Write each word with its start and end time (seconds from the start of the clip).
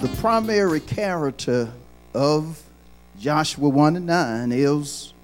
The 0.00 0.08
primary 0.18 0.80
character 0.80 1.72
of 2.12 2.62
Joshua 3.18 3.66
1 3.66 3.96
and 3.96 4.06
9 4.06 4.52
is 4.52 5.14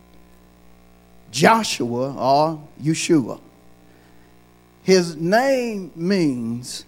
Joshua 1.30 2.14
or 2.14 2.58
Yeshua. 2.82 3.38
His 4.82 5.14
name 5.14 5.92
means 5.94 6.86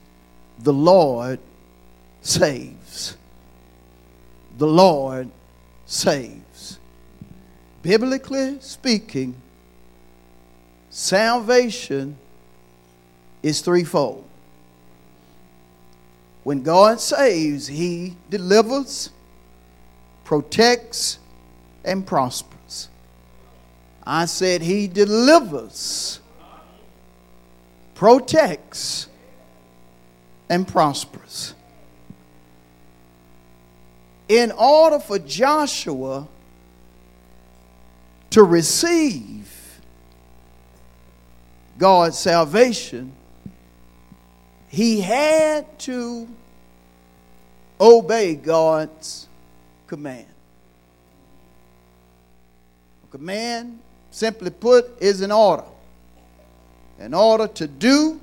the 0.58 0.72
Lord 0.72 1.38
saves. 2.22 3.18
The 4.56 4.66
Lord 4.66 5.28
saves. 5.84 6.78
Biblically 7.82 8.60
speaking, 8.60 9.36
salvation 10.88 12.16
is 13.42 13.60
threefold. 13.60 14.24
When 16.44 16.62
God 16.62 17.00
saves, 17.00 17.66
He 17.66 18.16
delivers, 18.30 19.10
protects, 20.24 21.18
and 21.84 22.06
prospers. 22.06 22.88
I 24.06 24.26
said 24.26 24.60
He 24.60 24.86
delivers, 24.86 26.20
protects, 27.94 29.08
and 30.50 30.68
prospers. 30.68 31.54
In 34.28 34.52
order 34.52 34.98
for 34.98 35.18
Joshua 35.18 36.28
to 38.30 38.42
receive 38.42 39.80
God's 41.78 42.18
salvation, 42.18 43.12
he 44.74 45.00
had 45.00 45.78
to 45.78 46.26
obey 47.80 48.34
God's 48.34 49.28
command. 49.86 50.26
A 53.04 53.06
command, 53.12 53.78
simply 54.10 54.50
put, 54.50 55.00
is 55.00 55.20
an 55.20 55.30
order. 55.30 55.62
An 56.98 57.14
order 57.14 57.46
to 57.46 57.68
do 57.68 58.20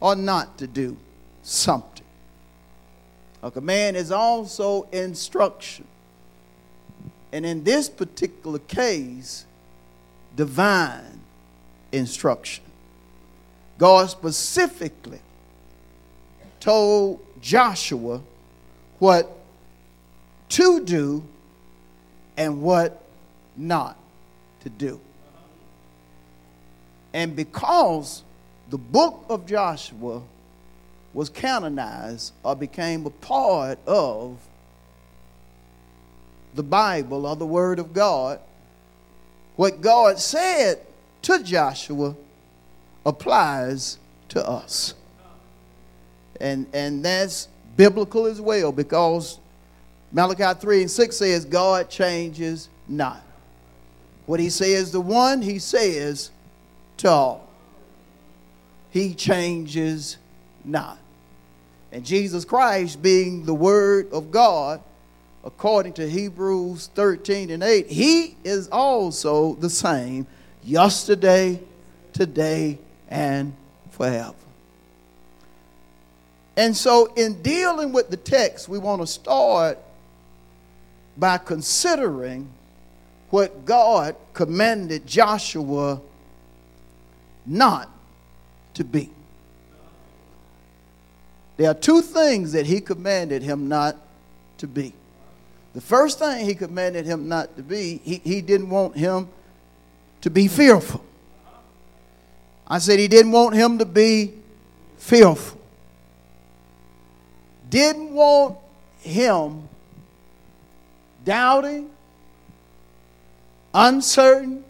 or 0.00 0.16
not 0.16 0.58
to 0.58 0.66
do 0.66 0.96
something. 1.44 2.04
A 3.40 3.50
command 3.50 3.96
is 3.96 4.10
also 4.10 4.88
instruction. 4.90 5.86
And 7.30 7.46
in 7.46 7.62
this 7.62 7.88
particular 7.88 8.58
case, 8.58 9.46
divine 10.34 11.20
instruction. 11.92 12.64
God 13.78 14.10
specifically 14.10 15.20
told 16.64 17.20
Joshua 17.42 18.22
what 18.98 19.30
to 20.48 20.82
do 20.82 21.22
and 22.38 22.62
what 22.62 23.04
not 23.54 23.98
to 24.62 24.70
do. 24.70 24.98
And 27.12 27.36
because 27.36 28.22
the 28.70 28.78
book 28.78 29.26
of 29.28 29.44
Joshua 29.44 30.22
was 31.12 31.28
canonized 31.28 32.32
or 32.42 32.56
became 32.56 33.04
a 33.04 33.10
part 33.10 33.78
of 33.86 34.38
the 36.54 36.62
Bible 36.62 37.26
or 37.26 37.36
the 37.36 37.44
Word 37.44 37.78
of 37.78 37.92
God, 37.92 38.40
what 39.56 39.82
God 39.82 40.18
said 40.18 40.80
to 41.20 41.42
Joshua 41.42 42.16
applies 43.04 43.98
to 44.30 44.48
us. 44.48 44.94
And, 46.40 46.66
and 46.72 47.04
that's 47.04 47.48
biblical 47.76 48.26
as 48.26 48.40
well 48.40 48.72
because 48.72 49.38
Malachi 50.12 50.58
3 50.60 50.82
and 50.82 50.90
6 50.90 51.16
says, 51.16 51.44
God 51.44 51.88
changes 51.90 52.68
not. 52.88 53.22
What 54.26 54.40
he 54.40 54.50
says 54.50 54.90
to 54.92 55.00
one, 55.00 55.42
he 55.42 55.58
says 55.58 56.30
to 56.98 57.10
all. 57.10 57.48
He 58.90 59.14
changes 59.14 60.16
not. 60.64 60.98
And 61.92 62.04
Jesus 62.04 62.44
Christ, 62.44 63.02
being 63.02 63.44
the 63.44 63.54
Word 63.54 64.12
of 64.12 64.30
God, 64.30 64.80
according 65.44 65.92
to 65.94 66.08
Hebrews 66.08 66.90
13 66.94 67.50
and 67.50 67.62
8, 67.62 67.88
he 67.88 68.36
is 68.44 68.68
also 68.68 69.54
the 69.54 69.68
same 69.68 70.26
yesterday, 70.62 71.60
today, 72.12 72.78
and 73.08 73.52
forever. 73.90 74.34
And 76.56 76.76
so, 76.76 77.12
in 77.14 77.42
dealing 77.42 77.92
with 77.92 78.10
the 78.10 78.16
text, 78.16 78.68
we 78.68 78.78
want 78.78 79.02
to 79.02 79.06
start 79.06 79.78
by 81.16 81.38
considering 81.38 82.48
what 83.30 83.64
God 83.64 84.14
commanded 84.32 85.06
Joshua 85.06 86.00
not 87.44 87.90
to 88.74 88.84
be. 88.84 89.10
There 91.56 91.70
are 91.70 91.74
two 91.74 92.02
things 92.02 92.52
that 92.52 92.66
he 92.66 92.80
commanded 92.80 93.42
him 93.42 93.68
not 93.68 93.96
to 94.58 94.66
be. 94.68 94.92
The 95.72 95.80
first 95.80 96.20
thing 96.20 96.44
he 96.44 96.54
commanded 96.54 97.04
him 97.04 97.28
not 97.28 97.56
to 97.56 97.62
be, 97.62 98.00
he, 98.04 98.20
he 98.22 98.40
didn't 98.40 98.70
want 98.70 98.96
him 98.96 99.28
to 100.20 100.30
be 100.30 100.46
fearful. 100.46 101.04
I 102.66 102.78
said 102.78 103.00
he 103.00 103.08
didn't 103.08 103.32
want 103.32 103.56
him 103.56 103.78
to 103.78 103.84
be 103.84 104.34
fearful 104.96 105.60
didn't 107.68 108.12
want 108.12 108.58
him 109.00 109.68
doubting, 111.24 111.90
uncertain, 113.72 114.64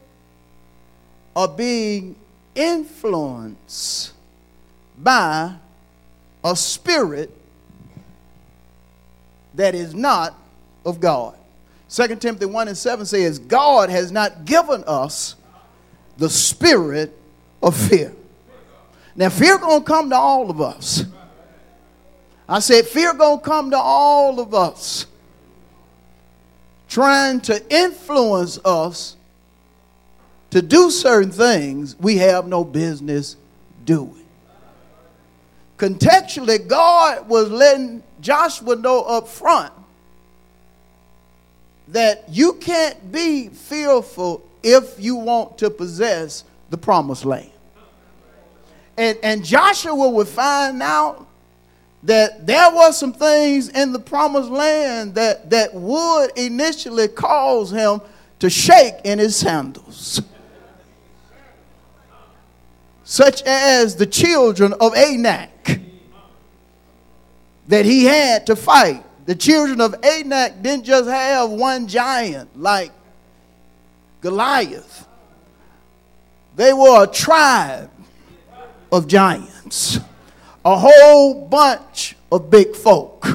or 1.35 1.49
being 1.49 2.17
influenced 2.55 4.13
by 4.99 5.55
a 6.45 6.55
spirit 6.55 7.31
that 9.55 9.75
is 9.75 9.95
not 9.95 10.35
of 10.85 11.01
God. 11.01 11.37
2 11.89 12.17
Timothy 12.17 12.47
1 12.47 12.69
and 12.69 12.77
7 12.77 13.07
says, 13.07 13.39
God 13.39 13.91
has 13.91 14.11
not 14.11 14.45
given 14.45 14.85
us 14.87 15.37
the 16.17 16.29
spirit 16.29 17.17
of 17.63 17.77
fear. 17.77 18.13
Now, 19.17 19.29
fear 19.29 19.59
gonna 19.59 19.85
come 19.85 20.11
to 20.11 20.17
all 20.17 20.51
of 20.51 20.61
us. 20.61 21.05
I 22.49 22.59
said, 22.59 22.87
fear 22.87 23.15
gonna 23.15 23.41
come 23.41 23.71
to 23.71 23.79
all 23.79 24.39
of 24.41 24.55
us, 24.55 25.07
trying 26.89 27.41
to 27.43 27.63
influence 27.75 28.59
us 28.65 29.17
to 30.51 30.61
do 30.63 30.91
certain 30.91 31.33
things 31.33 31.97
we 31.99 32.19
have 32.19 32.47
no 32.47 32.63
business 32.63 33.37
doing. 33.85 34.25
Contextually, 35.79 36.67
God 36.67 37.29
was 37.29 37.51
letting 37.51 38.03
Joshua 38.21 38.77
know 38.77 39.03
up 39.03 39.27
front 39.27 39.73
that 41.89 42.25
you 42.29 42.55
can't 42.55 43.11
be 43.11 43.49
fearful 43.49 44.47
if 44.63 44.99
you 44.99 45.17
want 45.17 45.59
to 45.59 45.71
possess 45.71 46.45
the 46.71 46.79
promised 46.79 47.25
land. 47.25 47.51
And, 48.97 49.19
and 49.23 49.45
Joshua 49.45 50.09
would 50.09 50.29
find 50.29 50.81
out 50.83 51.27
that 52.05 52.47
there 52.47 52.71
were 52.71 52.93
some 52.93 53.13
things 53.13 53.71
in 53.71 53.93
the 53.93 53.99
promised 53.99 54.51
land 54.51 55.15
that, 55.15 55.49
that 55.51 55.75
would 55.75 56.31
initially 56.37 57.09
cause 57.09 57.71
him 57.71 58.01
to 58.39 58.51
shake 58.51 58.95
in 59.05 59.19
his 59.19 59.35
sandals. 59.35 60.21
Such 63.05 63.43
as 63.43 63.97
the 63.97 64.07
children 64.07 64.75
of 64.81 64.95
Anak 64.95 65.81
that 67.69 67.87
he 67.87 68.05
had 68.05 68.47
to 68.47 68.57
fight. 68.57 69.03
The 69.25 69.35
children 69.35 69.81
of 69.81 69.95
Anak 70.05 70.63
didn't 70.63 70.85
just 70.85 71.09
have 71.09 71.51
one 71.51 71.87
giant 71.89 72.59
like 72.61 72.93
Goliath, 74.21 75.07
they 76.57 76.73
were 76.73 77.05
a 77.05 77.07
tribe 77.07 77.91
of 78.91 79.07
giants 79.07 79.99
a 80.65 80.77
whole 80.79 81.47
bunch 81.47 82.17
of 82.33 82.51
big 82.51 82.75
folk. 82.75 83.27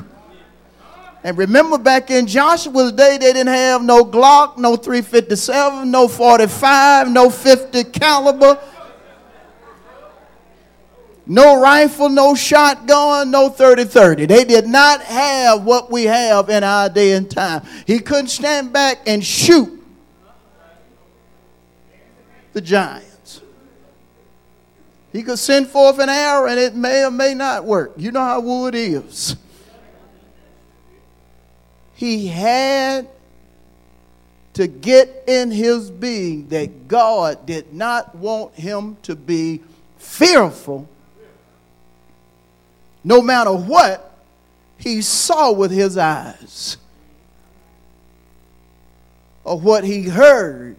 And 1.24 1.38
remember 1.38 1.78
back 1.78 2.12
in 2.12 2.28
Joshua's 2.28 2.94
day, 2.94 3.18
they 3.18 3.34
didn't 3.34 3.48
have 3.48 3.84
no 3.84 4.06
Glock, 4.06 4.58
no 4.58 4.76
357, 4.78 5.92
no 5.92 6.08
45, 6.08 7.12
no 7.12 7.30
50 7.30 7.84
caliber, 7.86 8.58
no 11.26 11.62
rifle, 11.62 12.10
no 12.10 12.34
shotgun, 12.36 13.30
no 13.30 13.50
30 13.50 13.84
30. 13.84 14.26
They 14.26 14.46
did 14.46 14.66
not 14.66 15.02
have 15.04 15.64
what 15.64 15.92
we 15.92 16.06
have 16.06 16.50
in 16.50 16.64
our 16.64 16.90
day 16.90 17.12
and 17.12 17.30
time. 17.30 17.64
He 17.86 18.00
couldn't 18.00 18.30
stand 18.30 18.72
back 18.74 19.00
and 19.06 19.24
shoot 19.24 19.70
the 22.54 22.62
giants. 22.62 23.09
He 25.12 25.24
could 25.24 25.40
send 25.40 25.68
forth 25.68 26.00
an 26.00 26.10
arrow 26.10 26.48
and 26.48 26.60
it 26.60 26.76
may 26.76 27.04
or 27.04 27.12
may 27.12 27.34
not 27.34 27.66
work. 27.66 27.94
You 27.98 28.12
know 28.12 28.20
how 28.20 28.40
wood 28.42 28.76
is 28.76 29.36
he 32.00 32.28
had 32.28 33.10
to 34.54 34.68
get 34.68 35.26
in 35.28 35.52
his 35.52 35.92
being 35.92 36.48
that 36.48 36.88
God 36.88 37.46
did 37.46 37.74
not 37.74 38.16
want 38.16 38.56
him 38.56 38.96
to 39.04 39.18
be 39.18 39.60
fearful 39.98 40.88
no 43.04 43.22
matter 43.22 43.52
what 43.52 44.18
he 44.78 45.02
saw 45.02 45.52
with 45.52 45.72
his 45.72 45.98
eyes 45.98 46.78
or 49.44 49.60
what 49.60 49.84
he 49.84 50.04
heard 50.04 50.78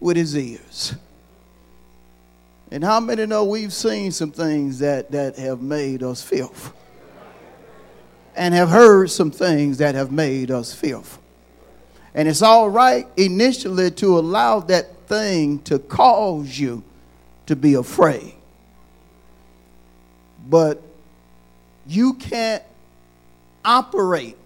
with 0.00 0.18
his 0.18 0.36
ears. 0.36 0.94
And 2.70 2.84
how 2.84 3.00
many 3.00 3.26
know 3.26 3.44
we've 3.44 3.72
seen 3.72 4.12
some 4.12 4.30
things 4.30 4.78
that, 4.80 5.10
that 5.10 5.36
have 5.36 5.62
made 5.62 6.02
us 6.02 6.22
fearful? 6.22 6.74
and 8.38 8.54
have 8.54 8.70
heard 8.70 9.10
some 9.10 9.32
things 9.32 9.78
that 9.78 9.96
have 9.96 10.12
made 10.12 10.50
us 10.50 10.72
fearful. 10.72 11.22
And 12.14 12.28
it's 12.28 12.40
all 12.40 12.70
right 12.70 13.06
initially 13.16 13.90
to 13.92 14.18
allow 14.18 14.60
that 14.60 14.96
thing 15.08 15.58
to 15.62 15.78
cause 15.80 16.58
you 16.58 16.82
to 17.46 17.56
be 17.56 17.74
afraid. 17.74 18.34
But 20.48 20.80
you 21.86 22.14
can't 22.14 22.62
operate 23.64 24.36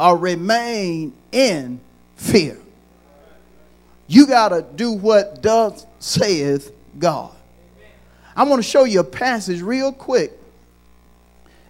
or 0.00 0.16
remain 0.16 1.12
in 1.30 1.80
fear. 2.16 2.58
You 4.06 4.26
got 4.26 4.48
to 4.48 4.64
do 4.74 4.92
what 4.92 5.42
does 5.42 5.86
saith 5.98 6.72
God. 6.98 7.34
I 8.36 8.44
want 8.44 8.62
to 8.62 8.68
show 8.68 8.84
you 8.84 9.00
a 9.00 9.04
passage 9.04 9.62
real 9.62 9.92
quick 9.92 10.32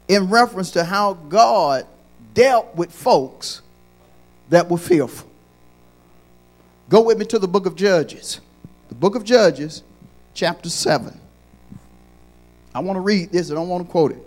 in 0.09 0.31
reference 0.31 0.71
to 0.73 0.85
how 0.85 1.15
God 1.15 1.87
dealt 2.33 2.75
with 2.75 2.93
folks 2.93 3.63
that 4.49 4.69
were 4.69 4.79
fearful. 4.79 5.29
Go 6.89 7.03
with 7.03 7.19
me 7.19 7.25
to 7.27 7.39
the 7.39 7.49
book 7.49 7.67
of 7.67 7.77
Judges. 7.77 8.41
The 8.89 8.95
book 8.95 9.15
of 9.15 9.25
Judges, 9.25 9.83
chapter 10.35 10.69
7. 10.69 11.19
I 12.75 12.81
want 12.81 12.97
to 12.97 13.01
read 13.01 13.31
this, 13.31 13.51
I 13.51 13.55
don't 13.55 13.69
want 13.69 13.87
to 13.87 13.91
quote 13.91 14.13
it. 14.13 14.23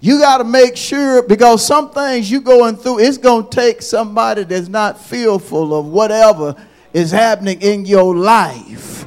You 0.00 0.20
got 0.20 0.38
to 0.38 0.44
make 0.44 0.76
sure 0.76 1.22
because 1.22 1.66
some 1.66 1.90
things 1.90 2.30
you 2.30 2.40
going 2.42 2.76
through, 2.76 3.00
it's 3.00 3.18
going 3.18 3.48
to 3.48 3.50
take 3.50 3.80
somebody 3.80 4.44
that's 4.44 4.68
not 4.68 5.00
fearful 5.00 5.74
of 5.74 5.86
whatever 5.86 6.54
is 6.92 7.10
happening 7.10 7.60
in 7.62 7.86
your 7.86 8.14
life. 8.14 9.06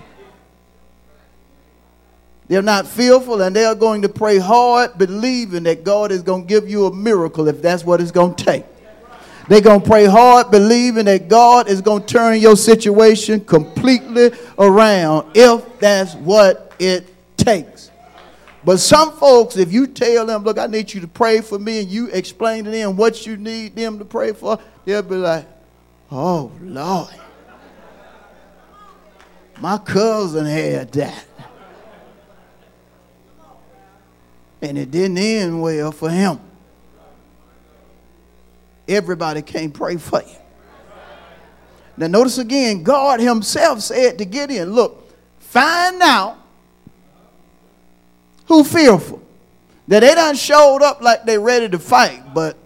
They're 2.47 2.63
not 2.63 2.87
fearful 2.87 3.43
and 3.43 3.55
they're 3.55 3.75
going 3.75 4.01
to 4.01 4.09
pray 4.09 4.39
hard, 4.39 4.97
believing 4.97 5.63
that 5.63 5.83
God 5.83 6.11
is 6.11 6.23
going 6.23 6.41
to 6.41 6.47
give 6.47 6.67
you 6.67 6.87
a 6.87 6.93
miracle 6.93 7.47
if 7.47 7.61
that's 7.61 7.85
what 7.85 8.01
it's 8.01 8.11
going 8.11 8.33
to 8.33 8.43
take. 8.43 8.65
They're 9.49 9.61
going 9.61 9.81
to 9.81 9.87
pray 9.87 10.05
hard, 10.05 10.51
believing 10.51 11.05
that 11.05 11.27
God 11.27 11.67
is 11.67 11.81
going 11.81 12.03
to 12.03 12.07
turn 12.07 12.39
your 12.39 12.55
situation 12.55 13.43
completely 13.43 14.29
around 14.59 15.31
if 15.35 15.79
that's 15.79 16.13
what 16.13 16.71
it 16.77 17.07
takes. 17.35 17.89
But 18.63 18.77
some 18.77 19.13
folks, 19.13 19.57
if 19.57 19.73
you 19.73 19.87
tell 19.87 20.27
them, 20.27 20.43
look, 20.43 20.59
I 20.59 20.67
need 20.67 20.93
you 20.93 21.01
to 21.01 21.07
pray 21.07 21.41
for 21.41 21.57
me, 21.57 21.79
and 21.79 21.89
you 21.89 22.09
explain 22.11 22.65
to 22.65 22.69
them 22.69 22.95
what 22.95 23.25
you 23.25 23.37
need 23.37 23.75
them 23.75 23.97
to 23.97 24.05
pray 24.05 24.33
for, 24.33 24.59
they'll 24.85 25.01
be 25.01 25.15
like, 25.15 25.47
oh, 26.11 26.51
Lord. 26.61 27.09
My 29.59 29.79
cousin 29.79 30.45
had 30.45 30.91
that. 30.91 31.25
And 34.61 34.77
it 34.77 34.91
didn't 34.91 35.17
end 35.17 35.59
well 35.59 35.91
for 35.91 36.09
him. 36.09 36.39
Everybody 38.89 39.41
can't 39.43 39.73
pray 39.73 39.95
for 39.97 40.23
you. 40.23 40.35
Now, 41.95 42.07
notice 42.07 42.39
again, 42.39 42.81
God 42.81 43.19
Himself 43.19 43.81
said 43.81 44.17
to 44.17 44.25
Gideon, 44.25 44.73
Look, 44.73 45.07
find 45.39 46.01
out 46.01 46.37
who 48.47 48.63
fearful. 48.63 49.21
That 49.87 49.99
they 49.99 50.15
done 50.15 50.35
showed 50.35 50.81
up 50.81 51.01
like 51.01 51.25
they 51.25 51.37
ready 51.37 51.69
to 51.69 51.77
fight, 51.77 52.33
but 52.33 52.57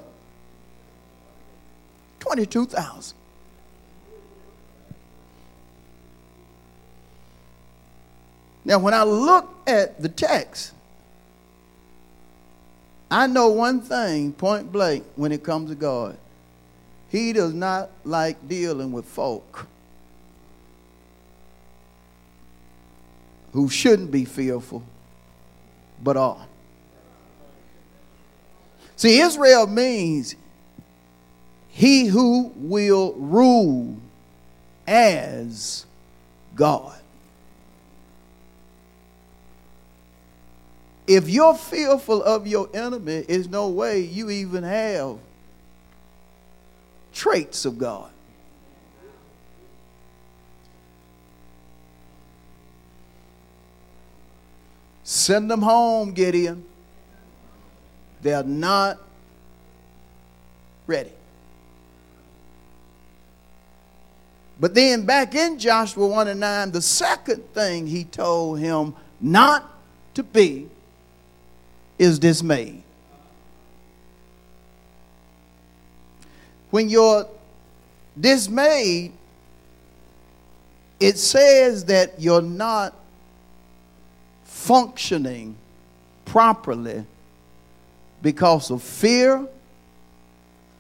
22,000. 2.20 3.18
Now, 8.64 8.80
when 8.80 8.94
I 8.94 9.04
look 9.04 9.54
at 9.68 10.02
the 10.02 10.08
text, 10.08 10.72
I 13.10 13.28
know 13.28 13.50
one 13.50 13.82
thing, 13.82 14.32
point 14.32 14.72
blank, 14.72 15.04
when 15.18 15.34
it 15.34 15.44
comes 15.44 15.70
to 15.70 15.76
God. 15.76 16.16
He 17.10 17.34
does 17.34 17.54
not 17.54 17.90
like 18.06 18.48
dealing 18.48 18.94
with 18.94 19.04
folk 19.04 19.68
who 23.52 23.68
shouldn't 23.68 24.12
be 24.12 24.24
fearful, 24.24 24.84
but 26.02 26.16
are. 26.16 26.48
See, 28.96 29.20
Israel 29.20 29.68
means 29.68 30.36
he 31.70 32.06
who 32.06 32.52
will 32.56 33.14
rule 33.14 33.98
as 34.86 35.86
God. 36.56 36.98
If 41.08 41.30
you're 41.30 41.56
fearful 41.56 42.22
of 42.24 42.46
your 42.48 42.70
enemy, 42.74 43.22
there's 43.22 43.50
no 43.50 43.70
way 43.70 44.00
you 44.00 44.30
even 44.30 44.64
have 44.64 45.18
traits 47.14 47.66
of 47.66 47.78
God. 47.78 48.10
Send 55.04 55.52
them 55.52 55.64
home, 55.64 56.14
Gideon. 56.14 56.64
They're 58.22 58.44
not 58.44 59.00
ready. 60.88 61.12
But 64.60 64.76
then 64.76 65.06
back 65.06 65.34
in 65.34 65.58
Joshua 65.58 66.08
1 66.08 66.28
and 66.28 66.40
9, 66.40 66.72
the 66.72 66.82
second 66.84 67.44
thing 67.54 67.88
he 67.88 68.04
told 68.04 68.60
him 68.60 68.94
not 69.20 69.68
to 70.14 70.22
be 70.22 70.70
is 71.98 72.20
dismayed. 72.20 72.84
When 76.70 76.90
you're 76.90 77.28
dismayed, 78.20 79.14
it 81.00 81.18
says 81.18 81.86
that 81.86 82.22
you're 82.22 82.42
not 82.42 82.94
functioning 84.44 85.56
properly 86.26 87.04
because 88.22 88.70
of 88.72 88.82
fear, 88.84 89.48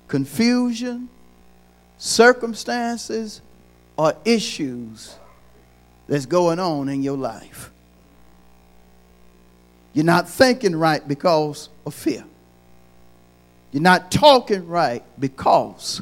confusion, 0.07 1.09
circumstances, 1.97 3.41
or 3.97 4.15
issues 4.25 5.15
that's 6.07 6.25
going 6.25 6.59
on 6.59 6.89
in 6.89 7.03
your 7.03 7.17
life. 7.17 7.71
You're 9.93 10.05
not 10.05 10.29
thinking 10.29 10.75
right 10.75 11.05
because 11.05 11.69
of 11.85 11.93
fear. 11.93 12.23
You're 13.71 13.83
not 13.83 14.11
talking 14.11 14.67
right 14.67 15.03
because 15.19 16.01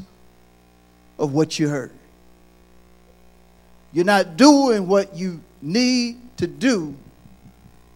of 1.18 1.32
what 1.32 1.58
you 1.58 1.68
heard. 1.68 1.92
You're 3.92 4.04
not 4.04 4.36
doing 4.36 4.86
what 4.86 5.16
you 5.16 5.40
need 5.60 6.18
to 6.38 6.46
do 6.46 6.94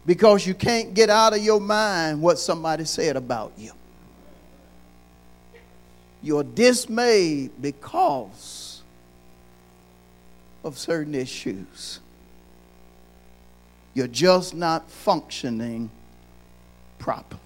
because 0.05 0.45
you 0.45 0.53
can't 0.53 0.93
get 0.93 1.09
out 1.09 1.33
of 1.33 1.43
your 1.43 1.59
mind 1.59 2.21
what 2.21 2.37
somebody 2.37 2.85
said 2.85 3.15
about 3.15 3.53
you. 3.57 3.71
You're 6.21 6.43
dismayed 6.43 7.51
because 7.61 8.81
of 10.63 10.77
certain 10.77 11.15
issues. 11.15 11.99
You're 13.93 14.07
just 14.07 14.53
not 14.53 14.89
functioning 14.89 15.89
properly. 16.99 17.41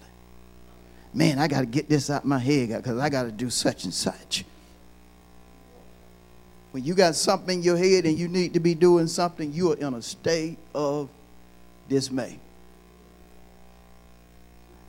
Man, 1.12 1.38
I 1.38 1.48
got 1.48 1.60
to 1.60 1.66
get 1.66 1.88
this 1.88 2.08
out 2.08 2.22
of 2.22 2.28
my 2.28 2.38
head 2.38 2.68
because 2.68 2.98
I 2.98 3.08
got 3.08 3.24
to 3.24 3.32
do 3.32 3.50
such 3.50 3.84
and 3.84 3.92
such. 3.92 4.44
When 6.72 6.84
you 6.84 6.94
got 6.94 7.16
something 7.16 7.58
in 7.58 7.64
your 7.64 7.76
head 7.76 8.04
and 8.04 8.18
you 8.18 8.28
need 8.28 8.54
to 8.54 8.60
be 8.60 8.74
doing 8.74 9.08
something, 9.08 9.52
you 9.52 9.72
are 9.72 9.76
in 9.76 9.94
a 9.94 10.02
state 10.02 10.58
of 10.74 11.08
dismay. 11.88 12.38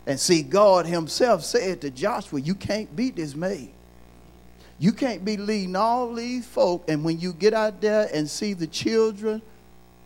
And 0.05 0.19
see, 0.19 0.41
God 0.41 0.85
Himself 0.85 1.43
said 1.43 1.81
to 1.81 1.89
Joshua, 1.89 2.39
You 2.41 2.55
can't 2.55 2.95
be 2.95 3.11
dismayed. 3.11 3.71
You 4.79 4.91
can't 4.93 5.23
be 5.23 5.37
leading 5.37 5.75
all 5.75 6.13
these 6.13 6.45
folk, 6.45 6.85
and 6.87 7.03
when 7.05 7.19
you 7.19 7.33
get 7.33 7.53
out 7.53 7.81
there 7.81 8.09
and 8.11 8.27
see 8.27 8.53
the 8.53 8.65
children 8.65 9.41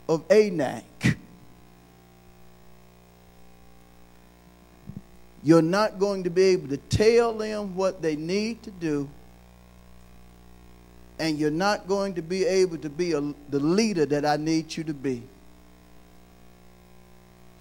of 0.09 0.29
Anak, 0.29 0.83
You're 5.45 5.61
not 5.61 5.99
going 5.99 6.23
to 6.23 6.31
be 6.31 6.41
able 6.41 6.69
to 6.69 6.77
tell 6.77 7.31
them 7.31 7.75
what 7.75 8.01
they 8.01 8.15
need 8.15 8.63
to 8.63 8.71
do. 8.71 9.07
And 11.19 11.37
you're 11.37 11.51
not 11.51 11.87
going 11.87 12.15
to 12.15 12.23
be 12.23 12.45
able 12.45 12.79
to 12.79 12.89
be 12.89 13.13
a, 13.13 13.21
the 13.51 13.59
leader 13.59 14.07
that 14.07 14.25
I 14.25 14.37
need 14.37 14.75
you 14.75 14.83
to 14.85 14.93
be. 14.93 15.21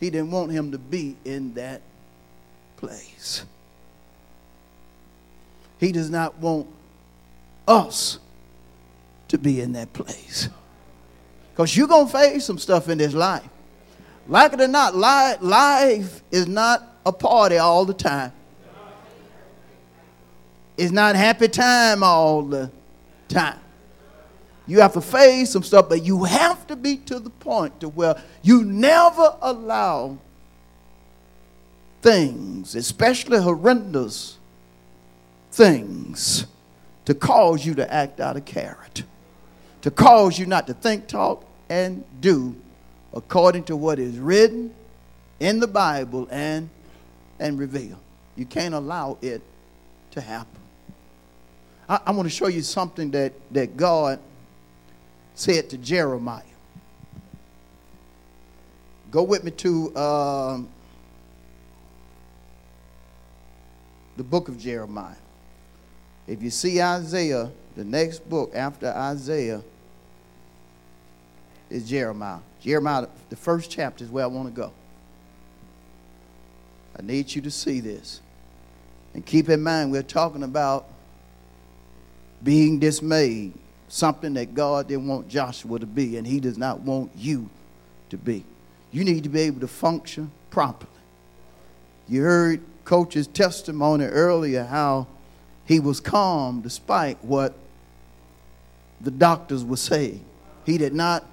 He 0.01 0.09
didn't 0.09 0.31
want 0.31 0.51
him 0.51 0.73
to 0.73 0.79
be 0.79 1.15
in 1.27 1.53
that 1.55 1.83
place. 2.87 3.45
He 5.79 5.93
does 5.93 6.11
not 6.11 6.39
want 6.39 6.67
us 7.67 8.19
to 9.29 9.39
be 9.39 9.61
in 9.61 9.73
that 9.73 9.93
place. 9.93 10.49
Because 11.53 11.77
you're 11.77 11.89
going 11.89 12.07
to 12.07 12.13
face 12.13 12.45
some 12.45 12.59
stuff 12.59 12.89
in 12.89 12.99
this 12.99 13.15
life. 13.15 13.49
Like 14.27 14.53
it 14.53 14.61
or 14.61 14.69
not, 14.69 14.97
life 14.97 16.23
is 16.31 16.47
not 16.47 16.83
a 17.05 17.13
party 17.13 17.59
all 17.59 17.85
the 17.85 17.95
time. 17.95 18.33
It's 20.77 20.93
not 20.93 21.15
happy 21.15 21.49
time 21.49 22.03
all 22.03 22.43
the 22.43 22.71
time. 23.29 23.61
You 24.67 24.81
have 24.81 24.95
to 24.95 25.01
face 25.01 25.51
some 25.51 25.63
stuff, 25.63 25.89
but 25.89 26.03
you 26.03 26.25
have 26.25 26.67
to 26.69 26.77
be 26.77 26.97
to 26.97 27.19
the 27.19 27.31
point 27.31 27.81
to 27.81 27.89
where 27.89 28.21
you 28.43 28.65
never 28.65 29.37
allow 29.43 30.19
things, 32.05 32.75
especially 32.75 33.39
horrendous 33.39 34.37
things, 35.51 36.47
to 37.07 37.15
cause 37.15 37.65
you 37.65 37.75
to 37.75 37.93
act 37.93 38.21
out 38.21 38.37
of 38.37 38.45
character, 38.45 39.05
to 39.81 39.91
cause 39.91 40.39
you 40.39 40.45
not 40.45 40.67
to 40.67 40.75
think, 40.75 41.07
talk, 41.07 41.47
and 41.71 42.05
do 42.21 42.55
according 43.15 43.65
to 43.65 43.75
what 43.75 43.99
is 43.99 44.19
written 44.19 44.75
in 45.41 45.61
the 45.61 45.67
Bible 45.67 46.29
and 46.31 46.69
and 47.41 47.59
reveal. 47.59 47.99
You 48.37 48.45
can't 48.45 48.75
allow 48.75 49.17
it 49.23 49.41
to 50.11 50.21
happen. 50.21 50.61
I, 51.89 52.01
I 52.07 52.11
want 52.11 52.27
to 52.29 52.35
show 52.35 52.49
you 52.49 52.61
something 52.61 53.11
that, 53.13 53.33
that 53.51 53.79
God 53.79 54.19
said 55.35 55.71
to 55.71 55.79
Jeremiah. 55.79 56.43
Go 59.11 59.23
with 59.23 59.43
me 59.43 59.53
to 59.53 59.97
um, 59.97 60.69
the 64.17 64.23
book 64.23 64.49
of 64.49 64.59
Jeremiah. 64.59 65.17
If 66.27 66.43
you 66.43 66.51
see 66.51 66.81
Isaiah, 66.81 67.51
the 67.77 67.85
next 67.85 68.29
book 68.29 68.53
after 68.55 68.89
Isaiah 68.89 69.63
is 71.69 71.89
Jeremiah. 71.89 72.39
Jeremiah, 72.61 73.09
the 73.29 73.37
first 73.37 73.71
chapter 73.71 74.05
is 74.05 74.11
where 74.11 74.25
I 74.25 74.29
want 74.29 74.49
to 74.49 74.55
go. 74.55 74.73
I 76.99 77.03
need 77.03 77.35
you 77.35 77.43
to 77.43 77.51
see 77.51 77.81
this. 77.81 78.21
And 79.13 79.25
keep 79.25 79.49
in 79.49 79.63
mind, 79.63 79.93
we're 79.93 80.03
talking 80.03 80.43
about 80.43 80.87
being 82.43 82.79
dismayed, 82.79 83.53
something 83.89 84.35
that 84.35 84.55
God 84.55 84.89
didn't 84.89 85.09
want 85.09 85.29
Joshua 85.29 85.79
to 85.79 85.87
be, 85.87 86.17
and 86.17 86.27
He 86.27 86.41
does 86.41 86.59
not 86.59 86.81
want 86.81 87.11
you 87.17 87.49
to 88.11 88.17
be. 88.17 88.45
You 88.93 89.05
need 89.05 89.25
to 89.25 89.29
be 89.29 89.41
able 89.41 89.61
to 89.61 89.69
function 89.69 90.31
properly. 90.51 90.91
You 92.09 92.23
heard 92.23 92.61
Coach's 92.85 93.27
testimony 93.27 94.05
earlier 94.05 94.65
how 94.65 95.07
he 95.65 95.81
was 95.81 96.01
calm 96.01 96.61
despite 96.61 97.23
what 97.25 97.55
the 99.01 99.11
doctors 99.11 99.65
were 99.65 99.77
saying. 99.77 100.25
He 100.65 100.79
did 100.79 100.95
not 100.95 101.25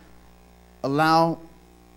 allow 0.84 1.40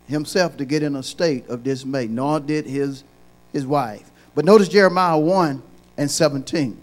himself 0.06 0.56
to 0.58 0.64
get 0.64 0.82
in 0.82 0.96
a 0.96 1.02
state 1.02 1.48
of 1.48 1.62
dismay, 1.62 2.06
nor 2.06 2.40
did 2.40 2.66
his 2.66 3.04
his 3.52 3.66
wife. 3.66 4.10
But 4.34 4.44
notice 4.44 4.68
Jeremiah 4.68 5.16
1 5.16 5.62
and 5.96 6.10
17. 6.10 6.76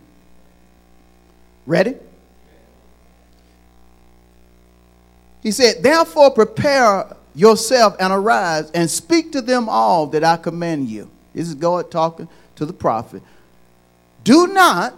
Ready? 1.67 1.95
He 5.43 5.51
said, 5.51 5.83
Therefore 5.83 6.31
prepare 6.31 7.15
yourself 7.35 7.95
and 7.99 8.11
arise 8.13 8.71
and 8.71 8.89
speak 8.89 9.33
to 9.33 9.41
them 9.41 9.67
all 9.69 10.07
that 10.07 10.23
I 10.23 10.37
command 10.37 10.89
you. 10.89 11.11
This 11.33 11.47
is 11.47 11.55
God 11.55 11.91
talking 11.91 12.27
to 12.61 12.65
the 12.67 12.73
prophet. 12.73 13.23
Do 14.23 14.45
not 14.45 14.95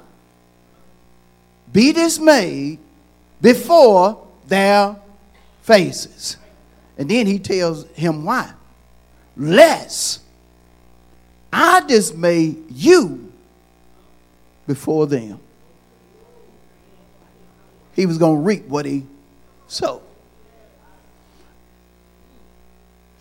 be 1.71 1.93
dismayed 1.93 2.77
before 3.41 4.27
their 4.45 4.97
faces. 5.61 6.35
And 6.97 7.09
then 7.09 7.25
he 7.25 7.39
tells 7.39 7.85
him 7.91 8.25
why. 8.25 8.51
Lest 9.37 10.19
I 11.53 11.85
dismay 11.87 12.57
you 12.69 13.31
before 14.67 15.07
them. 15.07 15.39
He 17.95 18.05
was 18.05 18.17
going 18.17 18.39
to 18.39 18.41
reap 18.41 18.65
what 18.65 18.85
he 18.85 19.05
sowed. 19.67 20.01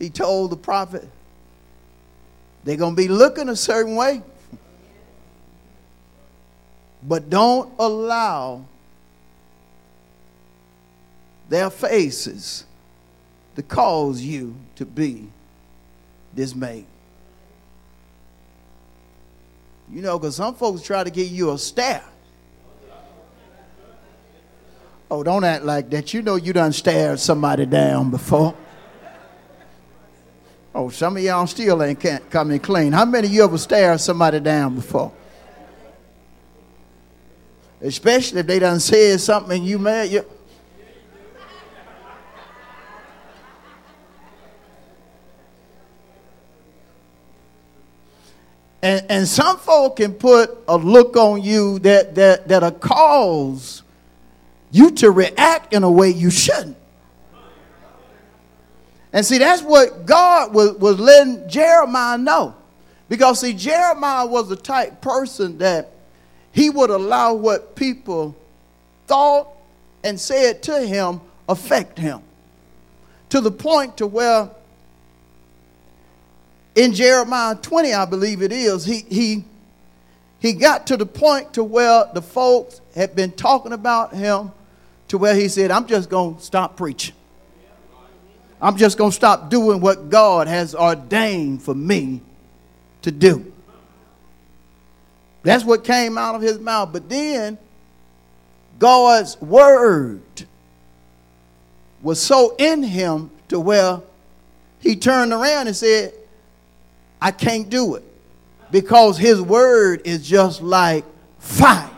He 0.00 0.10
told 0.10 0.50
the 0.50 0.56
prophet, 0.56 1.08
they're 2.64 2.76
going 2.76 2.96
to 2.96 3.00
be 3.00 3.08
looking 3.08 3.48
a 3.48 3.56
certain 3.56 3.94
way, 3.96 4.22
but 7.02 7.28
don't 7.28 7.72
allow 7.78 8.64
their 11.48 11.70
faces 11.70 12.64
to 13.56 13.62
cause 13.62 14.20
you 14.20 14.54
to 14.76 14.86
be 14.86 15.28
dismayed. 16.34 16.86
You 19.90 20.00
know, 20.00 20.18
because 20.18 20.36
some 20.36 20.54
folks 20.54 20.82
try 20.82 21.04
to 21.04 21.10
give 21.10 21.26
you 21.28 21.52
a 21.52 21.58
stare. 21.58 22.04
Oh, 25.10 25.22
don't 25.22 25.44
act 25.44 25.64
like 25.64 25.90
that. 25.90 26.14
You 26.14 26.22
know 26.22 26.36
you 26.36 26.54
done 26.54 26.72
stared 26.72 27.20
somebody 27.20 27.66
down 27.66 28.10
before. 28.10 28.54
Oh, 30.74 30.88
some 30.88 31.18
of 31.18 31.22
y'all 31.22 31.46
still 31.46 31.82
ain't 31.82 32.00
coming 32.30 32.58
clean. 32.58 32.92
How 32.92 33.04
many 33.04 33.26
of 33.26 33.34
you 33.34 33.44
ever 33.44 33.58
stared 33.58 34.00
somebody 34.00 34.40
down 34.40 34.76
before? 34.76 35.12
Especially 37.82 38.40
if 38.40 38.46
they 38.46 38.58
done 38.58 38.80
said 38.80 39.20
something 39.20 39.62
you 39.62 39.78
mad. 39.78 40.10
You, 40.10 40.24
And, 48.82 49.06
and 49.08 49.28
some 49.28 49.58
folk 49.58 49.96
can 49.96 50.12
put 50.12 50.58
a 50.66 50.76
look 50.76 51.16
on 51.16 51.40
you 51.40 51.78
that, 51.80 52.16
that, 52.16 52.48
that'll 52.48 52.72
cause 52.72 53.84
you 54.72 54.90
to 54.90 55.10
react 55.12 55.72
in 55.72 55.84
a 55.84 55.90
way 55.90 56.10
you 56.10 56.30
shouldn't. 56.30 56.76
And 59.12 59.24
see, 59.24 59.38
that's 59.38 59.62
what 59.62 60.04
God 60.04 60.52
was, 60.52 60.72
was 60.78 60.98
letting 60.98 61.48
Jeremiah 61.48 62.18
know. 62.18 62.56
Because, 63.08 63.40
see, 63.40 63.52
Jeremiah 63.52 64.26
was 64.26 64.48
the 64.48 64.56
type 64.56 65.00
person 65.00 65.58
that 65.58 65.91
he 66.52 66.70
would 66.70 66.90
allow 66.90 67.34
what 67.34 67.74
people 67.74 68.36
thought 69.06 69.48
and 70.04 70.20
said 70.20 70.62
to 70.64 70.80
him 70.86 71.20
affect 71.48 71.98
him. 71.98 72.20
To 73.30 73.40
the 73.40 73.50
point 73.50 73.96
to 73.98 74.06
where 74.06 74.50
in 76.74 76.92
Jeremiah 76.92 77.54
20, 77.54 77.92
I 77.92 78.04
believe 78.04 78.42
it 78.42 78.52
is, 78.52 78.84
he, 78.84 79.04
he, 79.08 79.44
he 80.38 80.52
got 80.54 80.86
to 80.88 80.96
the 80.96 81.06
point 81.06 81.54
to 81.54 81.64
where 81.64 82.04
the 82.14 82.22
folks 82.22 82.80
had 82.94 83.14
been 83.14 83.32
talking 83.32 83.72
about 83.72 84.14
him 84.14 84.52
to 85.08 85.18
where 85.18 85.34
he 85.34 85.48
said, 85.48 85.70
I'm 85.70 85.86
just 85.86 86.08
going 86.08 86.36
to 86.36 86.42
stop 86.42 86.76
preaching. 86.76 87.14
I'm 88.60 88.76
just 88.76 88.96
going 88.96 89.10
to 89.10 89.14
stop 89.14 89.50
doing 89.50 89.80
what 89.80 90.08
God 90.08 90.46
has 90.46 90.74
ordained 90.74 91.62
for 91.62 91.74
me 91.74 92.22
to 93.02 93.10
do. 93.10 93.52
That's 95.42 95.64
what 95.64 95.84
came 95.84 96.16
out 96.16 96.34
of 96.34 96.42
his 96.42 96.58
mouth. 96.58 96.90
But 96.92 97.08
then 97.08 97.58
God's 98.78 99.40
word 99.40 100.22
was 102.02 102.20
so 102.20 102.54
in 102.58 102.82
him 102.82 103.30
to 103.48 103.60
where 103.60 104.00
he 104.80 104.96
turned 104.96 105.32
around 105.32 105.68
and 105.68 105.76
said, 105.76 106.14
I 107.20 107.30
can't 107.30 107.70
do 107.70 107.94
it 107.94 108.04
because 108.70 109.18
his 109.18 109.40
word 109.40 110.02
is 110.04 110.26
just 110.26 110.62
like 110.62 111.04
fire. 111.38 111.90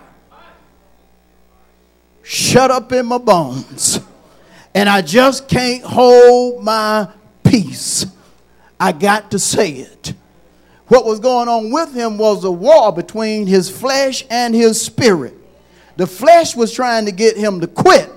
Shut 2.22 2.70
up 2.70 2.92
in 2.92 3.06
my 3.06 3.18
bones. 3.18 4.00
And 4.74 4.88
I 4.88 5.02
just 5.02 5.46
can't 5.46 5.84
hold 5.84 6.64
my 6.64 7.08
peace. 7.44 8.06
I 8.80 8.92
got 8.92 9.30
to 9.30 9.38
say 9.38 9.70
it. 9.70 10.14
What 10.88 11.06
was 11.06 11.20
going 11.20 11.48
on 11.48 11.70
with 11.70 11.94
him 11.94 12.18
was 12.18 12.44
a 12.44 12.50
war 12.50 12.92
between 12.92 13.46
his 13.46 13.70
flesh 13.70 14.24
and 14.28 14.54
his 14.54 14.80
spirit. 14.80 15.34
The 15.96 16.06
flesh 16.06 16.54
was 16.54 16.72
trying 16.72 17.06
to 17.06 17.12
get 17.12 17.36
him 17.36 17.60
to 17.60 17.66
quit, 17.66 18.10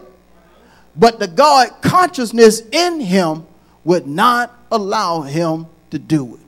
but 0.96 1.20
the 1.20 1.28
God 1.28 1.70
consciousness 1.82 2.62
in 2.72 3.00
him 3.00 3.46
would 3.84 4.08
not 4.08 4.54
allow 4.72 5.22
him 5.22 5.68
to 5.92 6.00
do 6.00 6.36
it. 6.36 6.42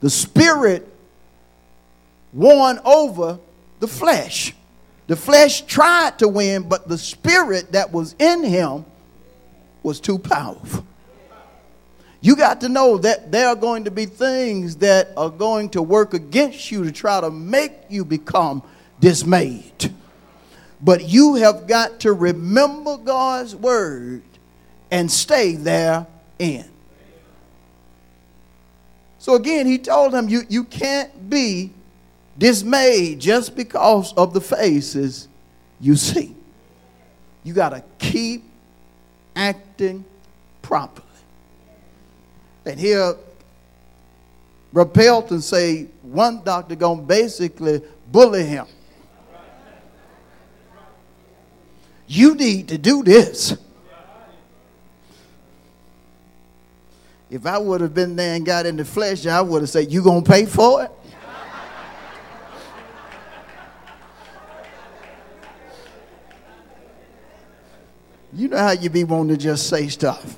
The 0.00 0.10
spirit 0.10 0.88
won 2.32 2.80
over 2.84 3.38
the 3.78 3.86
flesh. 3.88 4.54
The 5.06 5.16
flesh 5.16 5.62
tried 5.62 6.18
to 6.20 6.28
win, 6.28 6.68
but 6.68 6.88
the 6.88 6.98
spirit 6.98 7.72
that 7.72 7.92
was 7.92 8.14
in 8.18 8.42
him 8.42 8.84
was 9.82 10.00
too 10.00 10.18
powerful. 10.18 10.84
You 12.22 12.36
got 12.36 12.60
to 12.60 12.68
know 12.68 12.98
that 12.98 13.32
there 13.32 13.48
are 13.48 13.56
going 13.56 13.84
to 13.84 13.90
be 13.90 14.04
things 14.06 14.76
that 14.76 15.10
are 15.16 15.30
going 15.30 15.70
to 15.70 15.82
work 15.82 16.12
against 16.12 16.70
you 16.70 16.84
to 16.84 16.92
try 16.92 17.20
to 17.20 17.30
make 17.30 17.72
you 17.88 18.04
become 18.04 18.62
dismayed. 19.00 19.94
But 20.82 21.08
you 21.08 21.34
have 21.36 21.66
got 21.66 22.00
to 22.00 22.12
remember 22.12 22.98
God's 22.98 23.54
word 23.56 24.22
and 24.90 25.10
stay 25.10 25.54
there 25.54 26.06
in. 26.38 26.68
So 29.18 29.34
again, 29.34 29.66
he 29.66 29.78
told 29.78 30.14
him, 30.14 30.28
you, 30.28 30.42
you 30.48 30.64
can't 30.64 31.28
be 31.28 31.72
dismayed 32.36 33.20
just 33.20 33.54
because 33.54 34.14
of 34.14 34.32
the 34.32 34.40
faces 34.40 35.28
you 35.78 35.96
see. 35.96 36.34
You 37.44 37.52
got 37.52 37.70
to 37.70 37.82
keep 37.98 38.44
acting 39.36 40.04
properly. 40.62 41.06
And 42.64 42.78
here, 42.78 43.14
and 44.72 45.42
say 45.42 45.86
one 46.02 46.42
doctor 46.44 46.76
gonna 46.76 47.02
basically 47.02 47.82
bully 48.10 48.44
him. 48.44 48.66
You 52.06 52.34
need 52.34 52.68
to 52.68 52.78
do 52.78 53.02
this. 53.02 53.56
If 57.30 57.46
I 57.46 57.58
would 57.58 57.80
have 57.80 57.94
been 57.94 58.16
there 58.16 58.34
and 58.34 58.44
got 58.44 58.66
in 58.66 58.76
the 58.76 58.84
flesh, 58.84 59.24
I 59.26 59.40
would 59.40 59.62
have 59.62 59.70
said, 59.70 59.92
You 59.92 60.02
gonna 60.02 60.22
pay 60.22 60.46
for 60.46 60.82
it? 60.82 60.90
You 68.32 68.48
know 68.48 68.58
how 68.58 68.72
you 68.72 68.90
be 68.90 69.04
wanting 69.04 69.36
to 69.36 69.36
just 69.36 69.68
say 69.68 69.88
stuff. 69.88 70.36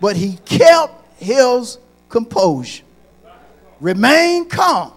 But 0.00 0.16
he 0.16 0.36
kept 0.44 1.20
his 1.22 1.78
composure. 2.08 2.84
Remain 3.80 4.48
calm. 4.48 4.92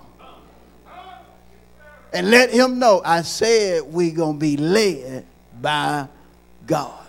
And 2.13 2.29
let 2.29 2.51
him 2.51 2.77
know 2.77 3.01
I 3.03 3.23
said 3.23 3.83
we're 3.83 4.15
gonna 4.15 4.37
be 4.37 4.55
led 4.55 5.25
by 5.61 6.07
God. 6.65 7.03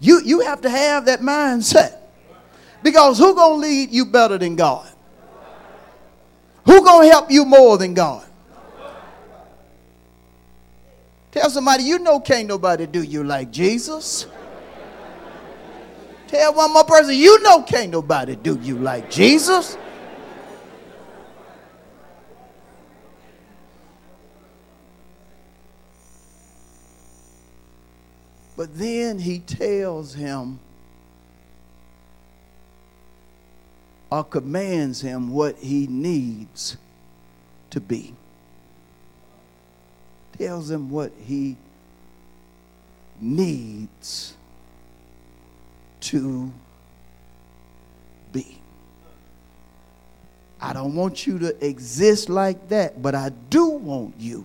You, 0.00 0.20
you 0.22 0.40
have 0.40 0.60
to 0.62 0.68
have 0.68 1.06
that 1.06 1.20
mindset. 1.20 1.96
Because 2.82 3.18
who 3.18 3.34
going 3.34 3.62
to 3.62 3.66
lead 3.66 3.90
you 3.90 4.04
better 4.04 4.36
than 4.36 4.54
God? 4.54 4.86
Who 6.66 6.84
going 6.84 7.08
to 7.08 7.12
help 7.12 7.30
you 7.30 7.46
more 7.46 7.78
than 7.78 7.94
God? 7.94 8.26
Tell 11.32 11.48
somebody, 11.48 11.84
you 11.84 11.98
know 11.98 12.20
can't 12.20 12.46
nobody 12.46 12.86
do 12.86 13.02
you 13.02 13.24
like 13.24 13.50
Jesus. 13.50 14.26
Tell 16.28 16.54
one 16.54 16.72
more 16.72 16.84
person, 16.84 17.14
you 17.14 17.40
know 17.42 17.62
can't 17.62 17.90
nobody 17.90 18.36
do 18.36 18.58
you 18.62 18.76
like 18.78 19.10
Jesus. 19.10 19.76
But 28.56 28.76
then 28.78 29.18
he 29.18 29.40
tells 29.40 30.14
him 30.14 30.60
or 34.10 34.22
commands 34.22 35.00
him 35.00 35.30
what 35.30 35.56
he 35.58 35.88
needs 35.88 36.76
to 37.70 37.80
be. 37.80 38.14
Tells 40.38 40.70
him 40.70 40.88
what 40.88 41.12
he 41.26 41.56
needs 43.20 44.34
to 46.04 46.52
be. 48.32 48.58
I 50.60 50.72
don't 50.72 50.94
want 50.94 51.26
you 51.26 51.38
to 51.40 51.66
exist 51.66 52.28
like 52.28 52.68
that, 52.68 53.02
but 53.02 53.14
I 53.14 53.30
do 53.50 53.66
want 53.66 54.14
you 54.18 54.44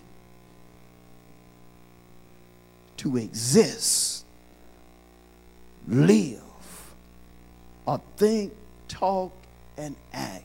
to 2.98 3.18
exist, 3.18 4.26
live, 5.88 6.42
or 7.86 8.02
think, 8.18 8.54
talk, 8.88 9.32
and 9.78 9.96
act 10.12 10.44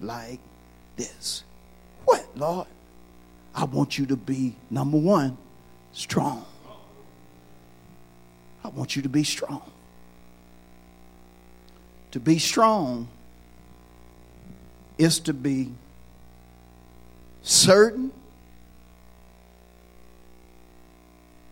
like 0.00 0.38
this. 0.96 1.42
What, 2.04 2.24
Lord? 2.36 2.68
I 3.54 3.64
want 3.64 3.98
you 3.98 4.06
to 4.06 4.16
be, 4.16 4.54
number 4.70 4.98
one, 4.98 5.36
strong. 5.92 6.44
I 8.64 8.68
want 8.68 8.96
you 8.96 9.02
to 9.02 9.08
be 9.08 9.24
strong. 9.24 9.62
To 12.14 12.20
be 12.20 12.38
strong 12.38 13.08
is 14.96 15.18
to 15.18 15.34
be 15.34 15.72
certain, 17.42 18.12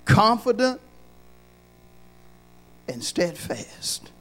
confident, 0.05 0.81
and 2.87 3.03
steadfast. 3.03 4.13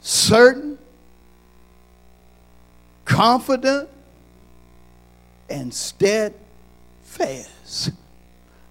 Certain, 0.00 0.78
confident, 3.04 3.88
and 5.48 5.72
steadfast. 5.72 6.40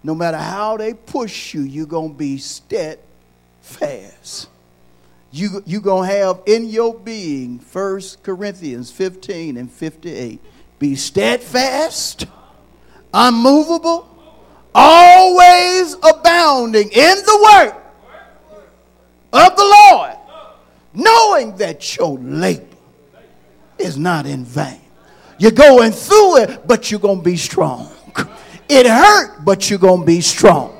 No 0.04 0.14
matter 0.14 0.40
how 0.40 0.76
they 0.76 0.94
push 0.94 1.54
you, 1.54 1.62
you're 1.62 1.86
going 1.86 2.12
to 2.12 2.18
be 2.18 2.38
steadfast. 2.38 4.50
You, 5.32 5.62
you're 5.66 5.82
going 5.82 6.10
to 6.10 6.16
have 6.16 6.42
in 6.46 6.68
your 6.70 6.98
being 6.98 7.60
1 7.60 8.02
Corinthians 8.24 8.92
15 8.92 9.58
and 9.58 9.72
58. 9.72 10.40
Be 10.80 10.96
steadfast, 10.96 12.26
unmovable, 13.14 14.08
always 14.74 15.96
abounding 15.96 16.90
in 16.90 17.18
the 17.18 17.50
work 17.54 17.76
of 19.34 19.56
the 19.56 19.88
Lord, 19.92 20.18
knowing 20.94 21.58
that 21.58 21.98
your 21.98 22.18
labor 22.20 22.66
is 23.78 23.98
not 23.98 24.26
in 24.26 24.46
vain. 24.46 24.82
You're 25.40 25.52
going 25.52 25.92
through 25.92 26.38
it, 26.38 26.68
but 26.68 26.90
you're 26.90 27.00
going 27.00 27.20
to 27.20 27.24
be 27.24 27.38
strong. 27.38 27.92
It 28.70 28.86
hurt, 28.86 29.46
but 29.46 29.70
you're 29.70 29.80
going 29.80 30.02
to 30.02 30.06
be 30.06 30.22
strong. 30.22 30.77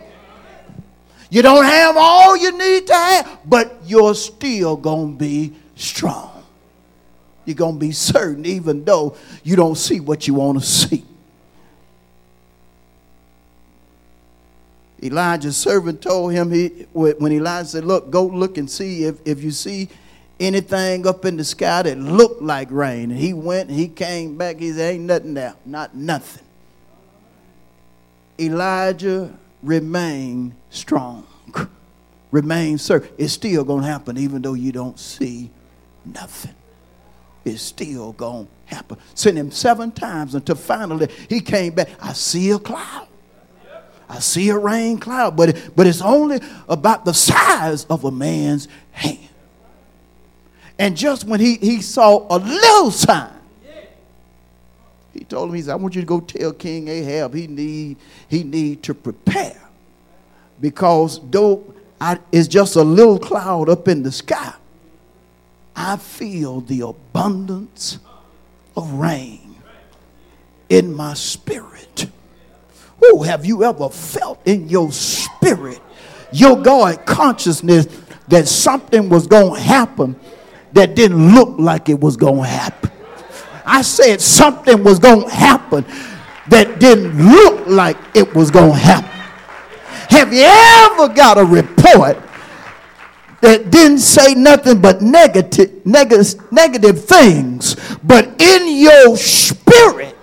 You 1.30 1.42
don't 1.42 1.66
have 1.66 1.96
all 1.98 2.38
you 2.38 2.58
need 2.58 2.88
to 2.88 2.94
have, 2.94 3.40
but 3.46 3.76
you're 3.86 4.16
still 4.16 4.78
going 4.78 5.14
to 5.14 5.18
be 5.18 5.54
strong. 5.76 6.44
You're 7.46 7.56
going 7.56 7.76
to 7.76 7.80
be 7.80 7.92
certain, 7.92 8.46
even 8.46 8.84
though 8.84 9.16
you 9.44 9.56
don't 9.56 9.78
see 9.78 10.00
what 10.00 10.28
you 10.28 10.36
want 10.36 10.60
to 10.60 10.66
see. 10.66 11.04
Elijah's 15.02 15.56
servant 15.56 16.02
told 16.02 16.34
him 16.34 16.52
he, 16.52 16.68
when 16.94 17.32
Elijah 17.32 17.70
said, 17.70 17.86
Look, 17.86 18.10
go 18.10 18.26
look 18.26 18.58
and 18.58 18.70
see 18.70 19.04
if, 19.04 19.20
if 19.26 19.44
you 19.44 19.52
see 19.52 19.90
anything 20.40 21.06
up 21.06 21.26
in 21.26 21.38
the 21.38 21.44
sky 21.44 21.84
that 21.84 21.98
looked 21.98 22.42
like 22.42 22.70
rain. 22.72 23.12
And 23.12 23.20
he 23.20 23.34
went 23.34 23.70
he 23.70 23.88
came 23.88 24.38
back. 24.38 24.58
He 24.58 24.72
said, 24.72 24.96
Ain't 24.96 25.04
nothing 25.04 25.34
there. 25.36 25.56
Not 25.66 25.96
nothing. 25.96 26.44
Elijah 28.40 29.34
remained 29.64 30.54
strong. 30.70 31.26
Remain 32.32 32.78
certain. 32.78 33.10
It's 33.18 33.34
still 33.34 33.64
going 33.64 33.84
to 33.84 33.88
happen 33.88 34.18
even 34.18 34.42
though 34.42 34.54
you 34.54 34.72
don't 34.72 35.00
see 35.00 35.50
nothing. 36.06 36.56
It's 37.46 37.62
still 37.62 38.12
going 38.14 38.48
to 38.48 38.76
happen. 38.76 38.98
Sent 39.14 39.38
him 39.38 39.52
seven 39.52 39.92
times 39.92 40.36
until 40.36 40.56
finally 40.56 41.08
he 41.30 41.40
came 41.40 41.74
back. 41.74 41.90
I 42.02 42.14
see 42.14 42.52
a 42.52 42.60
cloud. 42.60 43.08
I 44.10 44.20
see 44.20 44.50
a 44.50 44.58
rain 44.58 45.00
cloud, 45.00 45.36
but, 45.36 45.70
but 45.76 45.86
it's 45.86 46.02
only 46.02 46.40
about 46.70 47.04
the 47.06 47.14
size 47.14 47.86
of 47.86 48.06
a 48.06 48.12
man's 48.12 48.68
hand. 48.92 49.20
And 50.80 50.96
just 50.96 51.26
when 51.26 51.40
he, 51.40 51.56
he 51.56 51.82
saw 51.82 52.26
a 52.30 52.38
little 52.38 52.92
sign, 52.92 53.34
he 55.14 55.24
told 55.24 55.50
him, 55.50 55.56
he 55.56 55.62
said, 55.64 55.72
I 55.72 55.76
want 55.76 55.96
you 55.96 56.02
to 56.02 56.08
go 56.08 56.20
tell 56.20 56.54
King 56.54 56.88
Ahab 56.88 57.34
he 57.34 57.48
need, 57.48 57.98
he 58.30 58.44
need 58.44 58.84
to 58.84 58.94
prepare. 58.94 59.60
Because 60.60 61.20
though 61.30 61.74
I, 62.00 62.20
it's 62.32 62.48
just 62.48 62.76
a 62.76 62.82
little 62.82 63.20
cloud 63.20 63.70
up 63.70 63.88
in 63.88 64.04
the 64.04 64.12
sky, 64.12 64.54
I 65.76 65.98
feel 65.98 66.62
the 66.62 66.82
abundance 66.82 68.00
of 68.76 68.92
rain 68.94 69.56
in 70.70 70.94
my 70.94 71.14
spirit. 71.14 72.08
Who 73.00 73.24
have 73.24 73.46
you 73.46 73.64
ever 73.64 73.90
felt 73.90 74.40
in 74.46 74.70
your 74.70 74.92
spirit, 74.92 75.80
your 76.32 76.62
God 76.62 77.06
consciousness, 77.06 77.88
that 78.28 78.48
something 78.48 79.10
was 79.10 79.28
going 79.28 79.56
to 79.56 79.62
happen 79.62 80.20
that 80.74 80.96
didn't 80.96 81.34
look 81.34 81.58
like 81.58 81.90
it 81.90 82.00
was 82.00 82.18
going 82.18 82.42
to 82.42 82.48
happen. 82.48 82.92
I 83.66 83.82
said 83.82 84.22
something 84.22 84.84
was 84.84 85.00
going 85.00 85.24
to 85.24 85.34
happen 85.34 85.86
that 86.50 86.80
didn't 86.80 87.18
look 87.32 87.68
like 87.68 87.98
it 88.14 88.34
was 88.34 88.52
going 88.52 88.72
to 88.72 88.78
happen. 88.78 89.17
Have 90.10 90.34
you 90.34 90.44
ever 90.46 91.14
got 91.14 91.38
a 91.38 91.44
report 91.44 92.18
that 93.42 93.70
didn't 93.70 94.00
say 94.00 94.34
nothing 94.34 94.82
but 94.82 95.02
negative, 95.02 95.86
negative, 95.86 96.52
negative 96.52 97.06
things, 97.06 97.76
but 98.04 98.42
in 98.42 98.78
your 98.78 99.16
spirit, 99.18 100.16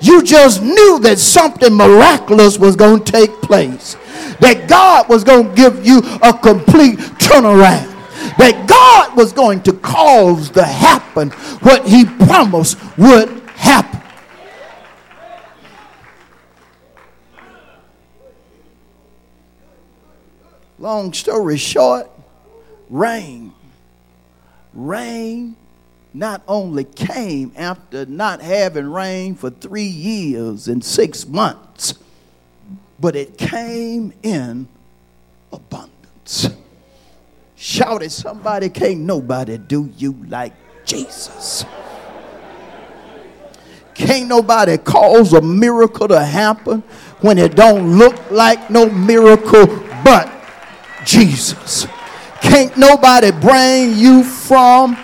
you 0.00 0.22
just 0.22 0.62
knew 0.62 0.98
that 1.00 1.18
something 1.18 1.72
miraculous 1.72 2.58
was 2.58 2.76
going 2.76 3.02
to 3.04 3.12
take 3.12 3.30
place, 3.42 3.96
that 4.40 4.66
God 4.68 5.08
was 5.08 5.24
going 5.24 5.48
to 5.48 5.54
give 5.54 5.86
you 5.86 5.98
a 6.22 6.32
complete 6.32 6.98
turnaround 7.18 7.96
that 8.38 8.66
God 8.66 9.16
was 9.16 9.32
going 9.32 9.62
to 9.62 9.72
cause 9.72 10.50
to 10.50 10.62
happen 10.62 11.30
what 11.60 11.86
he 11.86 12.04
promised 12.04 12.78
would 12.98 13.40
happen. 13.50 13.95
Long 20.78 21.12
story 21.12 21.56
short, 21.56 22.10
rain. 22.90 23.52
Rain 24.74 25.56
not 26.12 26.42
only 26.46 26.84
came 26.84 27.52
after 27.56 28.04
not 28.06 28.40
having 28.40 28.90
rain 28.90 29.34
for 29.34 29.50
three 29.50 29.84
years 29.84 30.68
and 30.68 30.84
six 30.84 31.26
months, 31.26 31.94
but 32.98 33.16
it 33.16 33.38
came 33.38 34.12
in 34.22 34.68
abundance. 35.52 36.48
Shout 37.54 38.02
at 38.02 38.12
somebody, 38.12 38.68
can't 38.68 39.00
nobody 39.00 39.56
do 39.56 39.90
you 39.96 40.12
like 40.28 40.52
Jesus. 40.84 41.64
Can't 43.94 44.28
nobody 44.28 44.76
cause 44.76 45.32
a 45.32 45.40
miracle 45.40 46.08
to 46.08 46.22
happen 46.22 46.82
when 47.20 47.38
it 47.38 47.56
don't 47.56 47.98
look 47.98 48.30
like 48.30 48.70
no 48.70 48.90
miracle 48.90 49.66
but 50.04 50.35
Jesus. 51.06 51.86
Can't 52.42 52.76
nobody 52.76 53.30
bring 53.30 53.96
you 53.96 54.22
from 54.22 54.98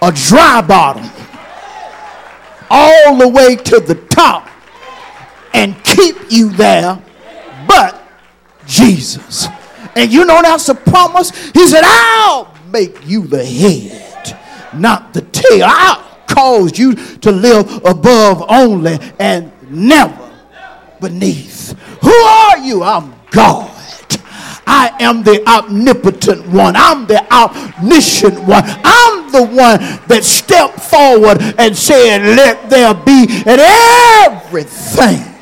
a 0.00 0.12
dry 0.12 0.60
bottom 0.60 1.10
all 2.70 3.16
the 3.16 3.28
way 3.28 3.56
to 3.56 3.80
the 3.80 3.94
top 4.10 4.48
and 5.52 5.82
keep 5.82 6.16
you 6.30 6.50
there 6.50 7.02
but 7.66 8.00
Jesus. 8.66 9.48
And 9.96 10.12
you 10.12 10.24
know 10.24 10.42
that's 10.42 10.68
a 10.68 10.74
promise. 10.74 11.30
He 11.50 11.66
said, 11.66 11.82
I'll 11.84 12.54
make 12.70 13.06
you 13.06 13.26
the 13.26 13.44
head, 13.44 14.38
not 14.74 15.14
the 15.14 15.22
tail. 15.22 15.64
I'll 15.66 16.04
cause 16.26 16.78
you 16.78 16.94
to 16.94 17.32
live 17.32 17.84
above 17.84 18.44
only 18.48 18.98
and 19.18 19.50
never 19.70 20.30
beneath. 21.00 21.72
Who 22.02 22.10
are 22.10 22.58
you? 22.58 22.82
I'm 22.82 23.14
God. 23.30 23.75
I 24.66 24.92
am 25.00 25.22
the 25.22 25.46
omnipotent 25.48 26.46
one. 26.48 26.74
I'm 26.76 27.06
the 27.06 27.22
omniscient 27.32 28.40
one. 28.40 28.64
I'm 28.66 29.30
the 29.30 29.44
one 29.44 29.78
that 30.08 30.22
stepped 30.24 30.80
forward 30.80 31.38
and 31.58 31.76
said, 31.76 32.22
Let 32.36 32.68
there 32.68 32.94
be, 32.94 33.26
and 33.46 33.60
everything 34.26 35.36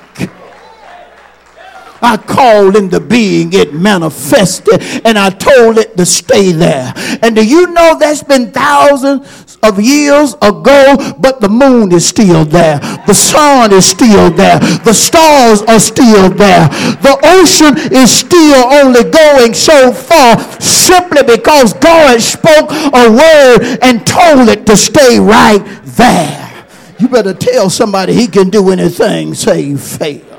I 2.05 2.19
called 2.19 2.77
into 2.77 3.01
being, 3.01 3.53
it 3.55 3.73
manifested, 3.73 4.83
and 5.07 5.19
I 5.19 5.31
told 5.31 5.79
it 5.79 5.97
to 5.97 6.05
stay 6.05 6.53
there. 6.53 6.93
And 7.23 7.35
do 7.35 7.45
you 7.45 7.69
know 7.69 7.97
that's 7.99 8.23
been 8.23 8.53
thousands 8.53 9.44
of 9.65 9.81
years 9.81 10.35
ago, 10.35 10.97
but 11.19 11.41
the 11.41 11.49
moon 11.49 11.93
is 11.93 12.07
still 12.07 12.45
there, 12.45 12.79
the 13.07 13.15
sun 13.15 13.73
is 13.73 13.87
still 13.87 14.31
there, 14.31 14.59
the 14.85 14.93
stars 14.93 15.63
are 15.63 15.81
still 15.81 16.31
there, 16.31 16.69
the 17.03 17.19
ocean 17.25 17.75
is 17.93 18.11
still 18.11 18.73
only 18.73 19.05
going 19.05 19.55
so 19.55 19.93
far 19.93 20.39
simply 20.61 21.23
because 21.23 21.73
God 21.75 22.21
spoke 22.21 22.71
a 22.71 23.11
word 23.11 23.79
and 23.83 24.07
told 24.07 24.49
it 24.49 24.67
to 24.67 24.77
stay 24.77 25.19
right 25.19 25.63
there. 25.85 26.67
You 26.99 27.09
better 27.09 27.35
tell 27.35 27.71
somebody 27.71 28.15
he 28.15 28.29
can 28.29 28.51
do 28.51 28.71
anything, 28.71 29.35
say 29.35 29.77
faith. 29.77 30.31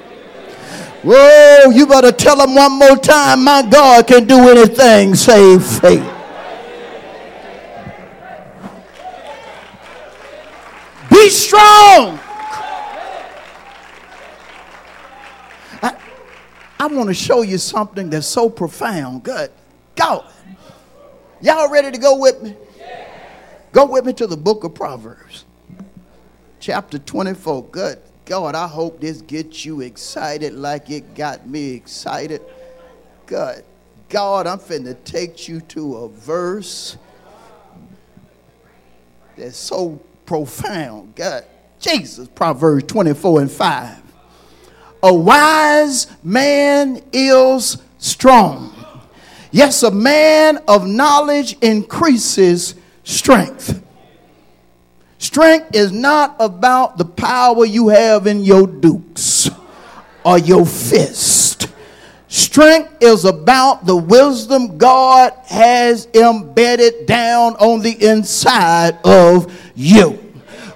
Whoa, 1.03 1.69
you 1.69 1.85
better 1.85 2.11
tell 2.11 2.38
them 2.38 2.55
one 2.55 2.79
more 2.79 2.97
time, 2.97 3.43
my 3.43 3.61
God 3.69 4.07
can 4.07 4.25
do 4.25 4.49
anything 4.49 5.13
save 5.13 5.63
faith. 5.63 6.14
Be 11.25 11.31
strong. 11.31 12.19
I, 15.81 15.97
I 16.79 16.85
want 16.85 17.07
to 17.07 17.15
show 17.15 17.41
you 17.41 17.57
something 17.57 18.11
that's 18.11 18.27
so 18.27 18.47
profound. 18.47 19.23
Good. 19.23 19.49
Go. 19.95 20.23
Y'all 21.41 21.67
ready 21.71 21.89
to 21.89 21.97
go 21.97 22.19
with 22.19 22.43
me? 22.43 22.55
Go 23.71 23.88
with 23.88 24.05
me 24.05 24.13
to 24.13 24.27
the 24.27 24.38
book 24.38 24.65
of 24.65 24.75
Proverbs, 24.75 25.45
chapter 26.59 26.99
24. 26.99 27.63
Good 27.71 27.99
God, 28.25 28.53
I 28.53 28.67
hope 28.67 29.01
this 29.01 29.21
gets 29.21 29.65
you 29.65 29.81
excited 29.81 30.53
like 30.53 30.91
it 30.91 31.15
got 31.15 31.49
me 31.49 31.73
excited. 31.73 32.43
Good 33.25 33.65
God, 34.09 34.45
I'm 34.45 34.59
finna 34.59 34.95
take 35.03 35.47
you 35.47 35.61
to 35.61 35.95
a 35.95 36.07
verse 36.07 36.97
that's 39.35 39.57
so 39.57 39.99
profound. 40.25 41.15
God, 41.15 41.45
Jesus, 41.79 42.27
Proverbs 42.27 42.85
24 42.85 43.41
and 43.41 43.51
5. 43.51 44.01
A 45.03 45.13
wise 45.13 46.07
man 46.23 47.01
is 47.13 47.77
strong. 47.97 48.71
Yes, 49.51 49.83
a 49.83 49.91
man 49.91 50.59
of 50.67 50.88
knowledge 50.88 51.57
increases 51.61 52.75
strength. 53.03 53.81
Strength 55.17 55.75
is 55.75 55.91
not 55.91 56.35
about 56.39 56.97
the 56.97 57.05
power 57.05 57.65
you 57.65 57.88
have 57.88 58.27
in 58.27 58.43
your 58.43 58.67
dukes 58.67 59.49
or 60.25 60.38
your 60.38 60.65
fist. 60.65 61.54
Strength 62.35 63.01
is 63.01 63.23
about 63.23 63.85
the 63.85 63.95
wisdom 63.95 64.77
God 64.77 65.31
has 65.45 66.09
embedded 66.13 67.05
down 67.05 67.55
on 67.55 67.79
the 67.79 67.93
inside 68.05 68.99
of 69.05 69.57
you. 69.73 70.24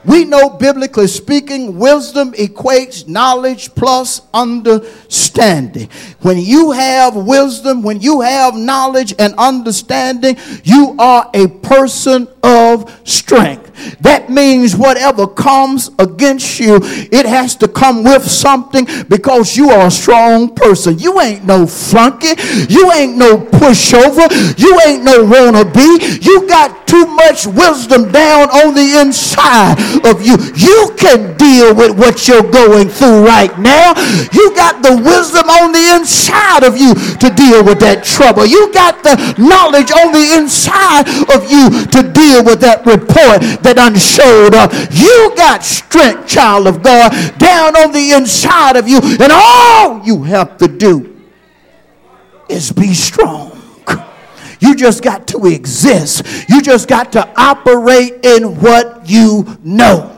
We 0.05 0.23
know, 0.23 0.49
biblically 0.49 1.07
speaking, 1.07 1.77
wisdom 1.77 2.31
equates 2.33 3.07
knowledge 3.07 3.75
plus 3.75 4.21
understanding. 4.33 5.89
When 6.21 6.37
you 6.37 6.71
have 6.71 7.15
wisdom, 7.15 7.83
when 7.83 7.99
you 7.99 8.21
have 8.21 8.55
knowledge 8.55 9.13
and 9.19 9.33
understanding, 9.37 10.37
you 10.63 10.95
are 10.97 11.29
a 11.33 11.47
person 11.47 12.27
of 12.43 12.99
strength. 13.03 13.69
That 14.01 14.29
means 14.29 14.75
whatever 14.75 15.27
comes 15.27 15.89
against 15.99 16.59
you, 16.59 16.79
it 16.81 17.25
has 17.25 17.55
to 17.57 17.67
come 17.67 18.03
with 18.03 18.29
something 18.29 18.87
because 19.07 19.55
you 19.55 19.69
are 19.69 19.87
a 19.87 19.91
strong 19.91 20.53
person. 20.53 20.99
You 20.99 21.19
ain't 21.21 21.45
no 21.45 21.65
flunky. 21.65 22.35
You 22.69 22.91
ain't 22.91 23.17
no 23.17 23.37
pushover. 23.37 24.29
You 24.59 24.79
ain't 24.85 25.03
no 25.03 25.25
wannabe. 25.25 26.25
You 26.25 26.47
got 26.47 26.87
too 26.87 27.05
much 27.05 27.45
wisdom 27.45 28.11
down 28.11 28.49
on 28.49 28.73
the 28.73 28.99
inside 28.99 29.77
of 30.03 30.21
you. 30.21 30.37
You 30.55 30.93
can 30.97 31.37
deal 31.37 31.75
with 31.75 31.97
what 31.97 32.27
you're 32.27 32.49
going 32.49 32.89
through 32.89 33.25
right 33.25 33.53
now. 33.59 33.93
You 34.31 34.53
got 34.55 34.81
the 34.83 34.95
wisdom 34.95 35.49
on 35.49 35.71
the 35.71 35.95
inside 35.95 36.63
of 36.63 36.77
you 36.77 36.93
to 36.95 37.29
deal 37.29 37.63
with 37.63 37.79
that 37.79 38.03
trouble. 38.03 38.45
You 38.45 38.71
got 38.73 39.03
the 39.03 39.15
knowledge 39.37 39.91
on 39.91 40.11
the 40.11 40.37
inside 40.37 41.07
of 41.33 41.49
you 41.49 41.85
to 41.87 42.01
deal 42.11 42.43
with 42.43 42.59
that 42.61 42.85
report 42.85 43.41
that 43.63 43.75
done 43.75 43.95
showed 43.97 44.55
up. 44.55 44.71
You 44.91 45.33
got 45.35 45.63
strength, 45.63 46.27
child 46.27 46.67
of 46.67 46.83
God, 46.83 47.11
down 47.37 47.75
on 47.75 47.91
the 47.91 48.11
inside 48.11 48.75
of 48.75 48.87
you. 48.87 48.99
And 49.01 49.31
all 49.31 50.01
you 50.05 50.23
have 50.23 50.57
to 50.57 50.67
do 50.67 51.17
is 52.49 52.71
be 52.71 52.93
strong. 52.93 53.48
You 54.59 54.75
just 54.75 55.03
got 55.03 55.27
to 55.29 55.45
exist. 55.45 56.49
You 56.49 56.61
just 56.61 56.87
got 56.87 57.13
to 57.13 57.27
operate 57.39 58.25
in 58.25 58.59
what 58.59 59.09
you 59.09 59.57
know. 59.63 60.15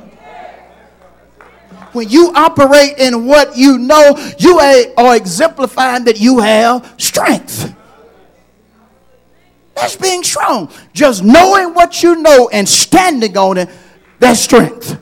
When 1.94 2.10
you 2.10 2.32
operate 2.34 2.98
in 2.98 3.26
what 3.26 3.58
you 3.58 3.78
know, 3.78 4.34
you 4.40 4.60
are 4.60 5.16
exemplifying 5.16 6.06
that 6.06 6.20
you 6.20 6.40
have 6.40 6.96
strength. 6.98 7.76
That's 9.76 9.96
being 9.96 10.24
strong. 10.24 10.72
Just 10.94 11.24
knowing 11.24 11.74
what 11.74 12.02
you 12.02 12.16
know 12.16 12.50
and 12.50 12.68
standing 12.68 13.38
on 13.38 13.58
it, 13.58 13.70
that's 14.20 14.40
strength. 14.40 14.98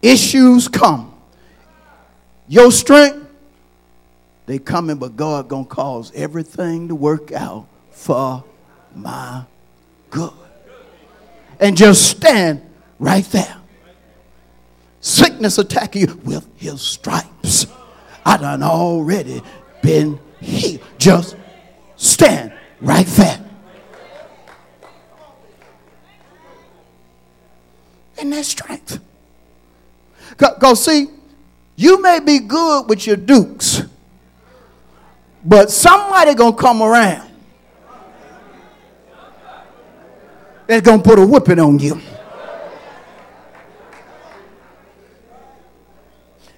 Issues 0.00 0.68
come. 0.68 1.11
Your 2.52 2.70
strength, 2.70 3.26
they 4.44 4.58
coming, 4.58 4.98
but 4.98 5.16
God 5.16 5.48
gonna 5.48 5.64
cause 5.64 6.12
everything 6.14 6.88
to 6.88 6.94
work 6.94 7.32
out 7.32 7.66
for 7.92 8.44
my 8.94 9.44
good. 10.10 10.34
And 11.58 11.78
just 11.78 12.10
stand 12.10 12.60
right 12.98 13.24
there. 13.24 13.56
Sickness 15.00 15.56
attacking 15.56 16.02
you 16.02 16.20
with 16.24 16.46
his 16.58 16.82
stripes. 16.82 17.68
I 18.22 18.36
done 18.36 18.62
already 18.62 19.40
been 19.80 20.20
healed. 20.38 20.82
Just 20.98 21.36
stand 21.96 22.52
right 22.82 23.06
there. 23.06 23.42
And 28.18 28.30
that 28.34 28.44
strength. 28.44 29.00
Go 30.36 30.74
see, 30.74 31.06
you 31.76 32.00
may 32.02 32.20
be 32.20 32.38
good 32.38 32.88
with 32.88 33.06
your 33.06 33.16
dukes, 33.16 33.82
but 35.44 35.70
somebody 35.70 36.34
gonna 36.34 36.56
come 36.56 36.82
around 36.82 37.30
that's 40.66 40.82
gonna 40.86 41.02
put 41.02 41.18
a 41.18 41.26
whipping 41.26 41.58
on 41.58 41.78
you. 41.78 42.00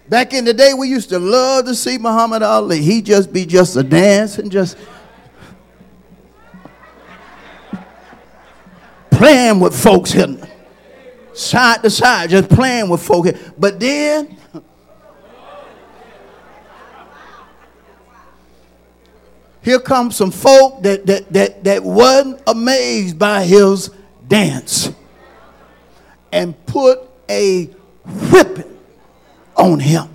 Back 0.09 0.35
in 0.35 0.45
the 0.45 0.53
day, 0.53 0.75
we 0.75 0.89
used 0.89 1.09
to 1.09 1.19
love 1.19 1.65
to 1.65 1.75
see 1.75 1.97
Muhammad 1.97 2.43
Ali. 2.43 2.83
He 2.83 3.01
just 3.01 3.33
be 3.33 3.47
just 3.47 3.75
a 3.77 3.83
dance 3.83 4.39
and 4.39 4.53
just 4.53 4.77
playing 9.11 9.61
with 9.61 9.75
folks 9.75 10.13
here, 10.13 10.37
side 11.33 11.83
to 11.83 11.91
side, 11.91 12.31
just 12.31 12.51
playing 12.51 12.91
with 12.91 13.03
folks. 13.03 13.31
Here. 13.31 13.53
But 13.59 13.81
then, 13.81 14.37
here 19.65 19.81
comes 19.81 20.15
some 20.15 20.31
folk 20.31 20.83
that, 20.83 21.07
that, 21.07 21.33
that, 21.33 21.65
that 21.65 21.83
wasn't 21.83 22.43
amazed 22.47 23.19
by 23.19 23.45
his 23.45 23.91
dance 24.29 24.91
and 26.31 26.67
put 26.67 27.01
a 27.31 27.65
whipping 28.31 28.79
on 29.57 29.81
him. 29.81 30.11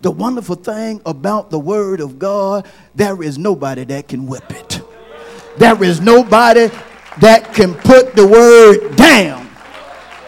The 0.00 0.10
wonderful 0.10 0.56
thing 0.56 1.02
about 1.04 1.50
the 1.50 1.58
word 1.58 2.00
of 2.00 2.18
God, 2.18 2.66
there 2.94 3.22
is 3.22 3.36
nobody 3.36 3.84
that 3.84 4.08
can 4.08 4.26
whip 4.26 4.50
it. 4.50 4.80
There 5.58 5.82
is 5.84 6.00
nobody 6.00 6.68
that 7.20 7.52
can 7.52 7.74
put 7.74 8.14
the 8.14 8.26
word 8.26 8.96
down 8.96 9.46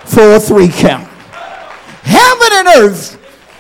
for 0.05 0.35
a 0.35 0.41
three 0.41 0.69
count. 0.69 1.09
Heaven 2.03 2.49
and 2.53 2.69
earth 2.77 3.15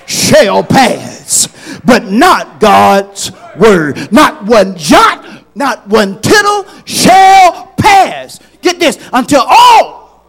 shall 0.07 0.63
pass, 0.63 1.81
but 1.85 2.05
not 2.05 2.61
God's 2.61 3.31
word. 3.59 4.13
Not 4.13 4.45
one 4.47 4.77
jot, 4.77 5.45
not 5.55 5.87
one 5.89 6.21
tittle 6.21 6.67
shall 6.85 7.67
pass. 7.79 8.41
Get 8.63 8.79
this 8.79 8.99
until 9.13 9.45
all 9.47 10.25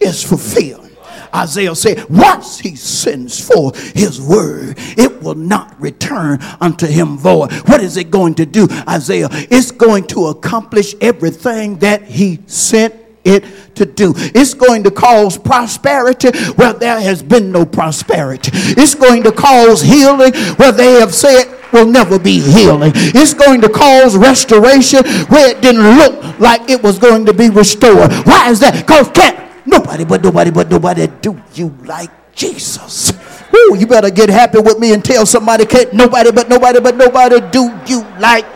is 0.00 0.22
fulfilled. 0.22 0.90
Isaiah 1.34 1.74
said, 1.76 2.08
once 2.08 2.58
he 2.58 2.74
sends 2.74 3.38
forth 3.40 3.92
his 3.92 4.20
word, 4.20 4.74
it 4.78 5.22
will 5.22 5.36
not 5.36 5.80
return 5.80 6.40
unto 6.60 6.86
him 6.86 7.16
void. 7.16 7.52
What 7.68 7.80
is 7.80 7.96
it 7.96 8.10
going 8.10 8.34
to 8.36 8.46
do, 8.46 8.66
Isaiah? 8.88 9.28
It's 9.30 9.70
going 9.70 10.08
to 10.08 10.26
accomplish 10.26 10.94
everything 11.00 11.78
that 11.78 12.02
he 12.02 12.40
sent 12.46 12.94
it 13.22 13.44
to 13.76 13.86
do. 13.86 14.12
It's 14.16 14.54
going 14.54 14.82
to 14.84 14.90
cause 14.90 15.38
prosperity 15.38 16.36
where 16.54 16.72
there 16.72 17.00
has 17.00 17.22
been 17.22 17.52
no 17.52 17.64
prosperity. 17.64 18.50
It's 18.52 18.94
going 18.94 19.22
to 19.24 19.32
cause 19.32 19.82
healing 19.82 20.34
where 20.56 20.72
they 20.72 20.94
have 20.94 21.14
said 21.14 21.59
will 21.72 21.86
never 21.86 22.18
be 22.18 22.40
healing. 22.40 22.92
It's 22.94 23.34
going 23.34 23.60
to 23.62 23.68
cause 23.68 24.16
restoration 24.16 25.04
where 25.28 25.50
it 25.50 25.60
didn't 25.60 25.96
look 25.96 26.38
like 26.40 26.68
it 26.68 26.82
was 26.82 26.98
going 26.98 27.26
to 27.26 27.32
be 27.32 27.50
restored. 27.50 28.12
Why 28.24 28.50
is 28.50 28.60
that? 28.60 28.74
Because 28.74 29.08
can't 29.10 29.40
Nobody 29.66 30.04
but 30.04 30.22
nobody 30.22 30.50
but 30.50 30.70
nobody 30.70 31.06
do 31.20 31.40
you 31.54 31.74
like 31.84 32.10
Jesus. 32.34 33.12
Ooh, 33.54 33.76
you 33.78 33.86
better 33.86 34.10
get 34.10 34.28
happy 34.28 34.58
with 34.58 34.78
me 34.78 34.92
and 34.92 35.04
tell 35.04 35.26
somebody 35.26 35.66
can't 35.66 35.92
nobody 35.92 36.32
but 36.32 36.48
nobody 36.48 36.80
but 36.80 36.96
nobody 36.96 37.40
do 37.50 37.70
you 37.86 38.06
like 38.18 38.46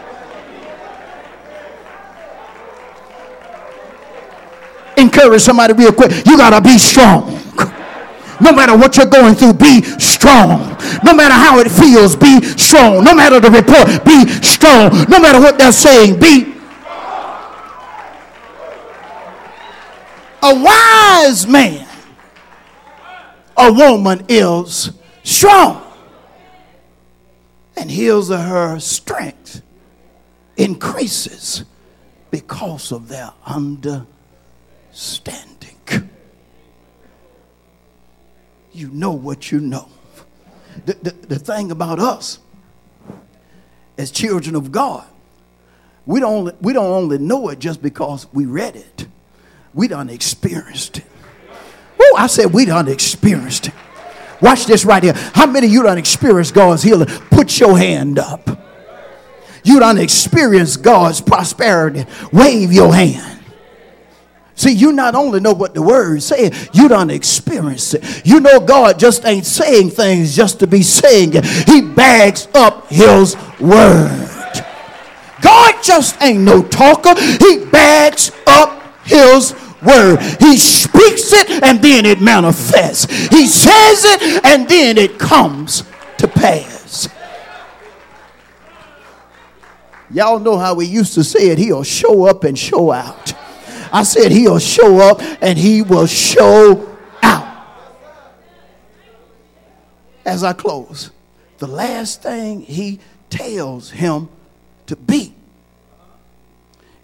encourage 4.96 5.42
somebody 5.42 5.72
real 5.74 5.92
quick. 5.92 6.10
You 6.26 6.36
gotta 6.36 6.60
be 6.60 6.78
strong. 6.78 7.43
No 8.40 8.52
matter 8.52 8.76
what 8.76 8.96
you're 8.96 9.06
going 9.06 9.34
through, 9.34 9.54
be 9.54 9.82
strong. 9.98 10.76
No 11.04 11.14
matter 11.14 11.34
how 11.34 11.58
it 11.58 11.70
feels, 11.70 12.16
be 12.16 12.40
strong. 12.56 13.04
No 13.04 13.14
matter 13.14 13.40
the 13.40 13.50
report, 13.50 14.04
be 14.04 14.28
strong. 14.42 14.90
No 15.08 15.20
matter 15.20 15.40
what 15.40 15.58
they're 15.58 15.72
saying, 15.72 16.18
be 16.18 16.54
a 20.42 20.54
wise 20.54 21.46
man. 21.46 21.86
A 23.56 23.72
woman 23.72 24.24
is 24.28 24.90
strong 25.22 25.80
and 27.76 27.90
his 27.90 28.30
or 28.30 28.38
her 28.38 28.78
strength 28.78 29.62
increases 30.56 31.64
because 32.30 32.92
of 32.92 33.08
their 33.08 33.32
understanding. 33.46 35.53
You 38.74 38.90
know 38.90 39.12
what 39.12 39.52
you 39.52 39.60
know. 39.60 39.88
The, 40.84 40.94
the, 40.94 41.10
the 41.10 41.38
thing 41.38 41.70
about 41.70 42.00
us 42.00 42.40
as 43.96 44.10
children 44.10 44.56
of 44.56 44.72
God, 44.72 45.06
we 46.04 46.18
don't, 46.18 46.60
we 46.60 46.72
don't 46.72 46.90
only 46.90 47.18
know 47.18 47.48
it 47.48 47.60
just 47.60 47.80
because 47.80 48.26
we 48.32 48.44
read 48.44 48.74
it. 48.74 49.06
We 49.72 49.88
done 49.88 50.10
experienced 50.10 50.98
it. 50.98 51.04
Oh, 52.00 52.16
I 52.18 52.26
said 52.26 52.52
we 52.52 52.64
done 52.64 52.88
experienced 52.88 53.68
it. 53.68 53.74
Watch 54.42 54.66
this 54.66 54.84
right 54.84 55.02
here. 55.02 55.14
How 55.14 55.46
many 55.46 55.68
of 55.68 55.72
you 55.72 55.84
done 55.84 55.96
experienced 55.96 56.52
God's 56.52 56.82
healing? 56.82 57.06
Put 57.30 57.58
your 57.58 57.78
hand 57.78 58.18
up. 58.18 58.50
You 59.62 59.80
done 59.80 59.98
experienced 59.98 60.82
God's 60.82 61.20
prosperity. 61.20 62.04
Wave 62.32 62.72
your 62.72 62.92
hand. 62.92 63.33
See, 64.56 64.72
you 64.72 64.92
not 64.92 65.14
only 65.14 65.40
know 65.40 65.52
what 65.52 65.74
the 65.74 65.82
word 65.82 66.22
saying, 66.22 66.52
you 66.72 66.88
don't 66.88 67.10
experience 67.10 67.94
it. 67.94 68.24
You 68.24 68.40
know 68.40 68.60
God 68.60 68.98
just 68.98 69.24
ain't 69.24 69.46
saying 69.46 69.90
things 69.90 70.36
just 70.36 70.60
to 70.60 70.66
be 70.66 70.82
saying 70.82 71.32
it. 71.34 71.44
He 71.68 71.82
bags 71.82 72.46
up 72.54 72.86
his 72.88 73.36
word. 73.60 74.30
God 75.42 75.74
just 75.82 76.20
ain't 76.22 76.40
no 76.40 76.62
talker. 76.62 77.14
He 77.20 77.64
bags 77.66 78.30
up 78.46 78.80
his 79.04 79.54
word. 79.82 80.20
He 80.40 80.56
speaks 80.56 81.32
it 81.32 81.62
and 81.62 81.82
then 81.82 82.06
it 82.06 82.20
manifests. 82.20 83.12
He 83.28 83.46
says 83.46 84.04
it 84.04 84.44
and 84.44 84.68
then 84.68 84.96
it 84.96 85.18
comes 85.18 85.82
to 86.18 86.28
pass. 86.28 87.08
Y'all 90.10 90.38
know 90.38 90.56
how 90.56 90.74
we 90.74 90.86
used 90.86 91.14
to 91.14 91.24
say 91.24 91.48
it. 91.48 91.58
He'll 91.58 91.82
show 91.82 92.26
up 92.26 92.44
and 92.44 92.56
show 92.56 92.92
out. 92.92 93.34
I 93.92 94.02
said 94.02 94.32
he'll 94.32 94.58
show 94.58 94.98
up 94.98 95.20
and 95.40 95.58
he 95.58 95.82
will 95.82 96.06
show 96.06 96.96
out. 97.22 97.66
As 100.24 100.42
I 100.42 100.52
close, 100.52 101.10
the 101.58 101.66
last 101.66 102.22
thing 102.22 102.62
he 102.62 103.00
tells 103.30 103.90
him 103.90 104.28
to 104.86 104.96
be 104.96 105.34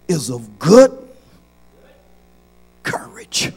is 0.07 0.29
of 0.29 0.59
good 0.59 0.97
courage. 2.83 3.51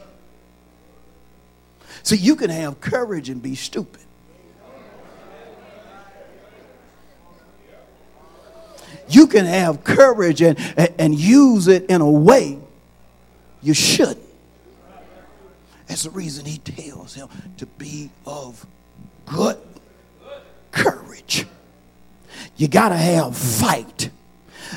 See, 2.03 2.17
you 2.17 2.37
can 2.37 2.51
have 2.51 2.81
courage 2.81 3.29
and 3.29 3.43
be 3.43 3.55
stupid. 3.55 4.03
You 9.09 9.27
can 9.27 9.45
have 9.45 9.85
courage 9.85 10.41
and, 10.43 10.59
and 10.99 11.15
use 11.15 11.69
it 11.69 11.87
in 11.87 12.01
a 12.01 12.11
way 12.11 12.59
you 13.65 13.75
should. 13.75 14.19
That's 15.87 16.05
the 16.05 16.11
reason 16.11 16.45
he 16.45 16.59
tells 16.59 17.15
him 17.15 17.29
to 17.57 17.67
be 17.67 18.11
of 18.27 18.67
good 19.27 19.59
courage. 20.71 21.47
You 22.57 22.69
got 22.69 22.91
to 22.91 22.97
have 22.97 23.37
fight, 23.37 24.11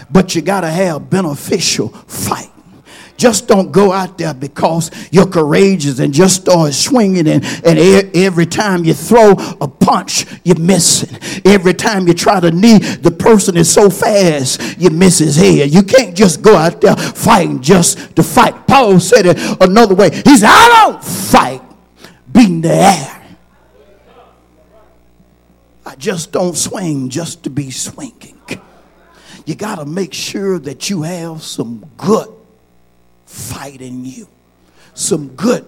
but 0.10 0.36
you 0.36 0.42
got 0.42 0.62
to 0.62 0.70
have 0.70 1.10
beneficial 1.10 1.90
fight. 1.90 2.52
Just 3.18 3.48
don't 3.48 3.72
go 3.72 3.92
out 3.92 4.18
there 4.18 4.34
because 4.34 4.92
you're 5.12 5.28
courageous 5.28 6.00
and 6.00 6.14
just 6.14 6.42
start 6.42 6.74
swinging. 6.74 7.28
And, 7.28 7.44
and 7.66 7.80
every 8.16 8.46
time 8.46 8.86
you 8.86 8.94
throw 8.94 9.32
a 9.60 9.68
punch, 9.68 10.26
you're 10.44 10.60
missing. 10.60 11.18
Every 11.44 11.74
time 11.74 12.08
you 12.08 12.14
try 12.14 12.40
to 12.40 12.52
knee, 12.52 12.78
the 12.78 13.12
person 13.12 13.58
is 13.58 13.72
so 13.72 13.90
fast, 13.90 14.80
you 14.80 14.92
miss 14.92 15.18
his 15.18 15.36
head. 15.36 15.74
You 15.74 15.82
can't 15.82 16.16
just 16.16 16.44
go 16.44 16.56
out 16.56 16.80
there 16.80 16.96
fighting 16.96 17.62
just 17.62 18.16
to 18.16 18.24
fight. 18.24 18.68
Paul 18.68 19.00
said 19.00 19.26
it 19.26 19.38
another 19.62 19.96
way. 19.96 20.12
He 20.12 20.38
said, 20.38 20.50
I 20.50 20.86
don't 20.86 21.04
fight 21.04 21.62
beating 22.32 22.62
the 22.62 22.74
air. 22.74 23.14
I 25.86 25.96
just 25.96 26.32
don't 26.32 26.56
swing 26.56 27.10
just 27.10 27.44
to 27.46 27.50
be 27.50 27.72
swinging. 27.72 28.36
You 29.46 29.56
got 29.56 29.76
to 29.76 29.86
make 29.86 30.14
sure 30.14 30.60
that 30.60 30.90
you 30.90 31.04
have 31.04 31.42
some 31.42 31.90
good 31.96 32.28
fight 33.28 33.82
in 33.82 34.06
you, 34.06 34.28
some 34.94 35.28
good 35.36 35.66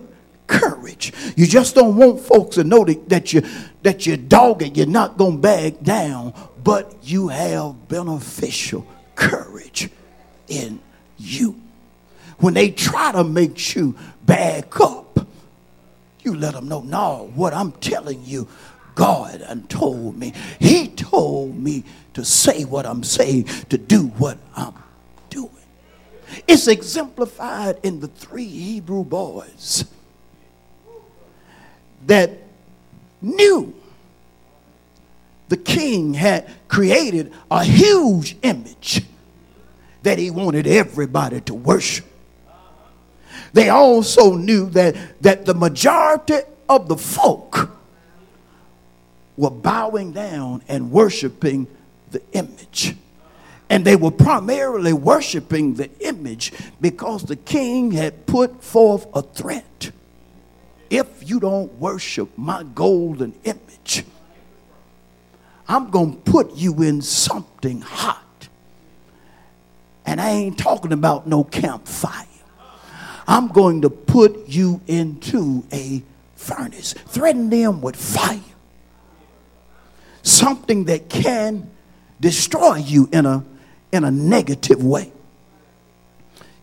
courage. 0.48 1.14
You 1.36 1.46
just 1.46 1.76
don't 1.76 1.96
want 1.96 2.20
folks 2.22 2.56
to 2.56 2.64
know 2.64 2.84
that, 2.84 3.34
you 3.34 3.44
that 3.84 4.08
you're 4.08 4.18
dogged, 4.18 4.76
you're 4.76 4.88
not 4.88 5.18
gonna 5.18 5.38
back 5.38 5.82
down, 5.82 6.34
but 6.64 6.98
you 7.04 7.28
have 7.28 7.88
beneficial 7.88 8.88
courage 9.16 9.90
in 10.48 10.80
you. 11.18 11.56
When 12.40 12.54
they 12.54 12.72
try 12.72 13.12
to 13.12 13.24
make 13.24 13.76
you 13.76 13.96
back 14.26 14.80
up, 14.80 15.28
you 16.22 16.36
let 16.36 16.54
them 16.54 16.68
know, 16.68 16.82
no, 16.82 17.32
what 17.36 17.54
I'm 17.54 17.74
telling 17.74 18.24
you, 18.26 18.48
God 18.96 19.42
and 19.42 19.70
told 19.70 20.18
me. 20.18 20.34
He 20.60 20.88
told 20.90 21.56
me 21.58 21.84
to 22.14 22.26
say 22.26 22.66
what 22.66 22.86
I'm 22.86 23.04
saying, 23.04 23.46
to 23.70 23.78
do 23.78 24.08
what 24.08 24.38
I'm 24.56 24.74
it's 26.48 26.68
exemplified 26.68 27.80
in 27.84 28.00
the 28.00 28.08
three 28.08 28.46
Hebrew 28.46 29.04
boys 29.04 29.86
that 32.06 32.32
knew 33.22 33.74
the 35.50 35.58
king 35.58 36.14
had 36.14 36.50
created 36.68 37.34
a 37.50 37.64
huge 37.64 38.38
image 38.44 39.04
that 40.04 40.18
he 40.18 40.32
wanted 40.32 40.68
everybody 40.68 41.42
to 41.42 41.54
worship. 41.54 42.06
They 43.54 43.70
also 43.70 44.36
knew 44.36 44.70
that, 44.70 44.96
that 45.22 45.46
the 45.46 45.56
majority 45.56 46.40
of 46.70 46.88
the 46.88 46.98
folk 46.98 47.72
were 49.36 49.50
bowing 49.50 50.12
down 50.12 50.62
and 50.68 50.92
worshiping 50.92 51.68
the 52.12 52.22
image. 52.34 52.96
And 53.70 53.86
they 53.86 53.96
were 53.96 54.12
primarily 54.12 54.94
worshiping 54.94 55.76
the 55.76 55.90
image 56.00 56.52
because 56.82 57.24
the 57.24 57.36
king 57.36 57.92
had 57.92 58.26
put 58.26 58.64
forth 58.64 59.08
a 59.14 59.22
threat. 59.22 59.92
If 60.90 61.30
you 61.30 61.40
don't 61.40 61.72
worship 61.74 62.36
my 62.36 62.64
golden 62.64 63.36
image, 63.44 64.06
I'm 65.68 65.92
going 65.92 66.14
to 66.14 66.32
put 66.32 66.56
you 66.56 66.82
in 66.82 67.04
something 67.04 67.82
hot. 67.82 68.50
And 70.04 70.20
I 70.20 70.32
ain't 70.32 70.58
talking 70.58 70.92
about 70.92 71.28
no 71.28 71.44
campfire. 71.44 72.26
I'm 73.28 73.50
going 73.50 73.84
to 73.84 73.92
put 73.92 74.48
you 74.48 74.82
into 74.88 75.64
a 75.72 76.02
furnace. 76.36 76.94
Threaten 76.94 77.52
them 77.52 77.82
with 77.82 77.96
fire. 77.96 78.40
Something 80.24 80.86
that 80.86 81.10
can 81.10 81.70
destroy 82.20 82.78
you 82.78 83.08
in 83.12 83.28
a 83.28 83.46
in 83.92 84.04
a 84.04 84.12
negative 84.12 84.84
way 84.84 85.12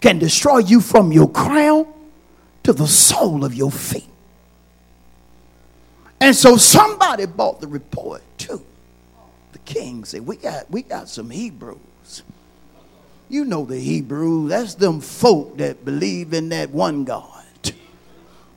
can 0.00 0.18
destroy 0.18 0.58
you 0.58 0.80
from 0.80 1.12
your 1.12 1.28
crown 1.28 1.86
to 2.62 2.72
the 2.72 2.86
sole 2.86 3.44
of 3.44 3.54
your 3.54 3.70
feet. 3.70 4.08
And 6.20 6.34
so 6.34 6.56
somebody 6.56 7.26
bought 7.26 7.60
the 7.60 7.68
report 7.68 8.22
too. 8.38 8.64
The 9.52 9.58
king 9.60 10.04
said, 10.04 10.26
We 10.26 10.36
got 10.36 10.70
we 10.70 10.82
got 10.82 11.08
some 11.08 11.30
Hebrews. 11.30 12.22
You 13.28 13.44
know 13.44 13.64
the 13.64 13.78
Hebrews, 13.78 14.50
that's 14.50 14.74
them 14.74 15.00
folk 15.00 15.56
that 15.56 15.84
believe 15.84 16.32
in 16.32 16.50
that 16.50 16.70
one 16.70 17.04
God. 17.04 17.32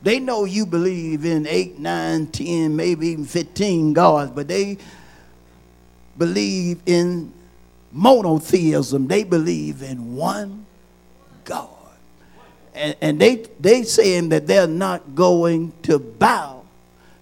They 0.01 0.20
know 0.20 0.45
you 0.45 0.65
believe 0.65 1.26
in 1.26 1.45
eight, 1.47 1.80
nine, 1.80 2.28
ten, 2.28 2.76
maybe 2.76 3.07
even 3.07 3.26
15 3.26 3.93
gods, 3.93 4.32
but 4.32 4.47
they 4.47 4.78
believe 6.17 6.80
in 6.86 7.34
monotheism. 7.91 9.07
They 9.07 9.23
believe 9.23 9.81
in 9.81 10.15
one 10.15 10.65
God. 11.45 11.69
And, 12.73 12.95
and 13.01 13.19
they 13.19 13.47
they 13.59 13.83
saying 13.83 14.29
that 14.29 14.47
they're 14.47 14.67
not 14.67 15.15
going 15.15 15.73
to 15.83 15.99
bow 15.99 16.63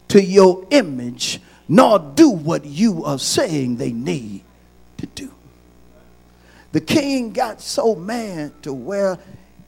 to 0.09 0.24
your 0.24 0.65
image 0.72 1.39
nor 1.68 1.99
do 1.99 2.30
what 2.30 2.65
you 2.65 3.03
are 3.03 3.20
saying 3.20 3.78
they 3.78 3.91
need 3.91 4.41
to 4.97 5.05
do. 5.07 5.32
The 6.72 6.82
king 6.82 7.34
got 7.34 7.61
so 7.61 7.95
mad 7.95 8.61
to 8.63 8.74
where 8.74 9.18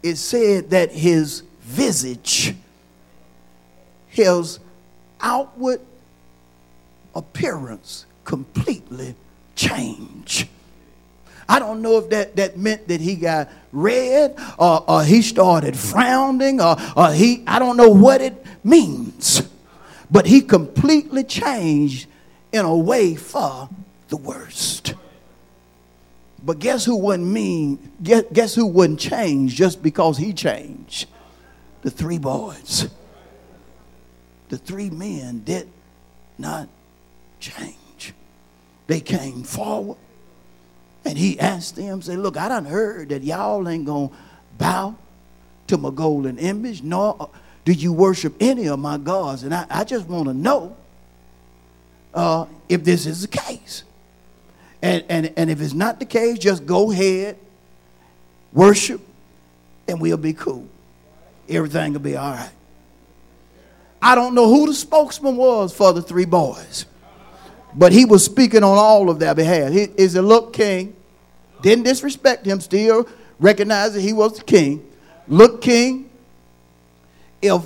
it 0.01 0.15
said 0.15 0.69
that 0.69 0.91
his 0.91 1.43
visage, 1.61 2.55
his 4.07 4.59
outward 5.19 5.81
appearance 7.15 8.05
completely 8.23 9.15
changed. 9.55 10.47
I 11.49 11.57
don't 11.57 11.81
know 11.81 11.97
if 11.97 12.09
that, 12.11 12.35
that 12.35 12.57
meant 12.59 12.87
that 12.89 13.01
he 13.01 13.15
got 13.15 13.49
red 13.71 14.35
or, 14.59 14.87
or 14.87 15.03
he 15.03 15.23
started 15.23 15.75
frowning 15.75 16.61
or, 16.61 16.77
or 16.95 17.11
he, 17.11 17.43
I 17.47 17.57
don't 17.57 17.75
know 17.75 17.89
what 17.89 18.21
it 18.21 18.45
means. 18.63 19.41
But 20.11 20.27
he 20.27 20.41
completely 20.41 21.23
changed 21.23 22.07
in 22.51 22.65
a 22.65 22.77
way 22.77 23.15
for 23.15 23.67
the 24.09 24.17
worst. 24.17 24.93
But 26.45 26.59
guess 26.59 26.85
who 26.85 26.97
wouldn't 26.97 27.27
mean, 27.27 27.93
guess, 28.01 28.25
guess 28.31 28.53
who 28.53 28.67
wouldn't 28.67 28.99
change 28.99 29.55
just 29.55 29.81
because 29.81 30.19
he 30.19 30.33
changed? 30.33 31.09
The 31.81 31.89
three 31.89 32.19
boys. 32.19 32.89
The 34.49 34.57
three 34.57 34.91
men 34.91 35.43
did 35.43 35.67
not 36.37 36.69
change. 37.39 38.13
They 38.85 38.99
came 38.99 39.43
forward 39.43 39.97
and 41.09 41.17
he 41.17 41.39
asked 41.39 41.75
them, 41.75 42.03
say, 42.03 42.15
look, 42.15 42.37
I 42.37 42.49
done 42.49 42.65
heard 42.65 43.09
that 43.09 43.23
y'all 43.23 43.67
ain't 43.67 43.83
gonna 43.83 44.11
bow 44.59 44.93
to 45.65 45.75
my 45.75 45.89
golden 45.89 46.37
image, 46.37 46.83
nor 46.83 47.31
do 47.65 47.71
you 47.71 47.91
worship 47.91 48.35
any 48.39 48.69
of 48.69 48.77
my 48.77 48.99
gods. 48.99 49.41
And 49.41 49.51
I, 49.51 49.65
I 49.71 49.83
just 49.85 50.07
want 50.07 50.27
to 50.27 50.35
know 50.35 50.77
uh, 52.13 52.45
if 52.69 52.83
this 52.83 53.07
is 53.07 53.23
the 53.23 53.27
case. 53.27 53.85
And, 54.83 55.03
and, 55.09 55.33
and 55.35 55.49
if 55.49 55.59
it's 55.61 55.73
not 55.73 55.99
the 55.99 56.05
case, 56.05 56.37
just 56.37 56.67
go 56.67 56.91
ahead, 56.91 57.39
worship, 58.53 59.01
and 59.87 59.99
we'll 59.99 60.15
be 60.15 60.33
cool. 60.33 60.67
Everything 61.49 61.93
will 61.93 62.01
be 62.01 62.17
all 62.17 62.33
right. 62.33 62.51
I 63.99 64.13
don't 64.13 64.35
know 64.35 64.47
who 64.47 64.67
the 64.67 64.75
spokesman 64.75 65.37
was 65.37 65.73
for 65.73 65.91
the 65.91 66.03
three 66.03 66.25
boys, 66.25 66.85
but 67.73 67.93
he 67.93 68.05
was 68.05 68.23
speaking 68.23 68.61
on 68.61 68.77
all 68.77 69.09
of 69.09 69.17
their 69.17 69.33
behalf. 69.33 69.71
He 69.71 69.87
is 69.97 70.13
a 70.13 70.21
look 70.21 70.53
king, 70.53 70.95
didn't 71.61 71.83
disrespect 71.83 72.45
him, 72.45 72.59
still 72.59 73.07
recognized 73.39 73.95
that 73.95 74.01
he 74.01 74.13
was 74.13 74.37
the 74.37 74.43
king. 74.43 74.85
Look, 75.27 75.61
king, 75.61 76.09
if 77.41 77.65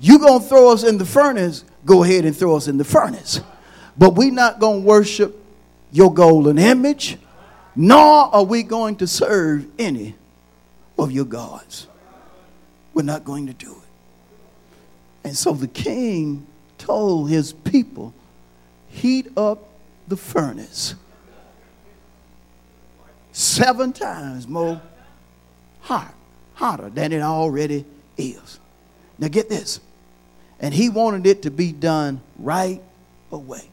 you 0.00 0.18
gonna 0.18 0.44
throw 0.44 0.72
us 0.72 0.84
in 0.84 0.98
the 0.98 1.04
furnace, 1.04 1.64
go 1.84 2.02
ahead 2.02 2.24
and 2.24 2.36
throw 2.36 2.56
us 2.56 2.68
in 2.68 2.78
the 2.78 2.84
furnace. 2.84 3.40
But 3.96 4.16
we 4.16 4.30
not 4.30 4.58
gonna 4.58 4.80
worship 4.80 5.40
your 5.92 6.12
golden 6.12 6.58
image, 6.58 7.18
nor 7.76 8.34
are 8.34 8.44
we 8.44 8.62
going 8.62 8.96
to 8.96 9.06
serve 9.06 9.66
any 9.78 10.14
of 10.98 11.12
your 11.12 11.24
gods. 11.24 11.86
We're 12.92 13.02
not 13.02 13.24
going 13.24 13.46
to 13.46 13.52
do 13.52 13.70
it. 13.72 15.28
And 15.28 15.36
so 15.36 15.52
the 15.52 15.68
king 15.68 16.46
told 16.78 17.30
his 17.30 17.52
people, 17.52 18.12
heat 18.88 19.28
up 19.36 19.68
the 20.06 20.16
furnace 20.16 20.94
seven 23.34 23.92
times 23.92 24.46
more 24.46 24.80
hot, 25.80 26.14
hotter 26.54 26.88
than 26.88 27.12
it 27.12 27.20
already 27.20 27.84
is. 28.16 28.60
Now 29.18 29.28
get 29.28 29.48
this. 29.48 29.80
And 30.60 30.72
he 30.72 30.88
wanted 30.88 31.26
it 31.26 31.42
to 31.42 31.50
be 31.50 31.72
done 31.72 32.20
right 32.38 32.80
away. 33.32 33.68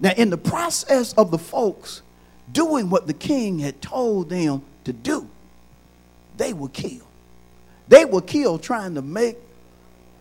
Now, 0.00 0.12
in 0.16 0.28
the 0.28 0.36
process 0.36 1.14
of 1.14 1.30
the 1.30 1.38
folks 1.38 2.02
doing 2.52 2.90
what 2.90 3.06
the 3.06 3.14
king 3.14 3.58
had 3.58 3.80
told 3.80 4.28
them 4.28 4.62
to 4.84 4.92
do, 4.92 5.28
they 6.36 6.52
were 6.52 6.68
killed. 6.68 7.06
They 7.88 8.04
were 8.04 8.20
killed 8.20 8.62
trying 8.62 8.94
to 8.96 9.02
make 9.02 9.38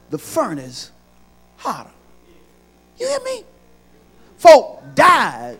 the 0.09 0.17
furnace 0.17 0.91
hotter. 1.57 1.89
You 2.97 3.07
hear 3.07 3.19
me? 3.25 3.43
Folk 4.37 4.83
died 4.95 5.59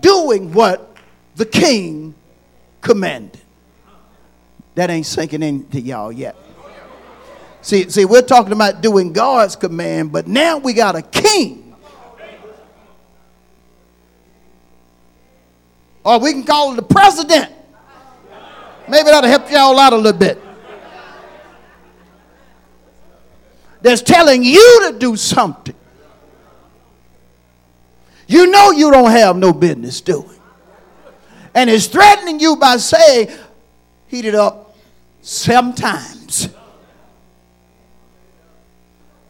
doing 0.00 0.52
what 0.52 0.94
the 1.36 1.46
king 1.46 2.14
commanded. 2.84 3.40
That 4.76 4.90
ain't 4.90 5.06
sinking 5.06 5.42
into 5.42 5.80
y'all 5.80 6.12
yet. 6.12 6.36
See, 7.62 7.88
see, 7.88 8.04
we're 8.04 8.22
talking 8.22 8.52
about 8.52 8.80
doing 8.80 9.12
God's 9.12 9.56
command, 9.56 10.12
but 10.12 10.28
now 10.28 10.58
we 10.58 10.74
got 10.74 10.94
a 10.94 11.02
king 11.02 11.64
Or 16.04 16.18
we 16.18 16.32
can 16.32 16.44
call 16.44 16.72
it 16.72 16.76
the 16.76 16.82
president. 16.82 17.50
Maybe 18.86 19.04
that'll 19.04 19.28
help 19.28 19.50
y'all 19.50 19.78
out 19.78 19.94
a 19.94 19.96
little 19.96 20.18
bit. 20.18 20.38
That's 23.80 24.02
telling 24.02 24.44
you 24.44 24.90
to 24.90 24.98
do 24.98 25.16
something. 25.16 25.74
You 28.26 28.50
know 28.50 28.70
you 28.70 28.90
don't 28.90 29.10
have 29.10 29.36
no 29.36 29.52
business 29.52 30.00
doing. 30.00 30.33
And 31.54 31.70
is 31.70 31.86
threatening 31.86 32.40
you 32.40 32.56
by 32.56 32.78
saying, 32.78 33.28
heat 34.08 34.24
it 34.24 34.34
up 34.34 34.76
sometimes. 35.22 36.48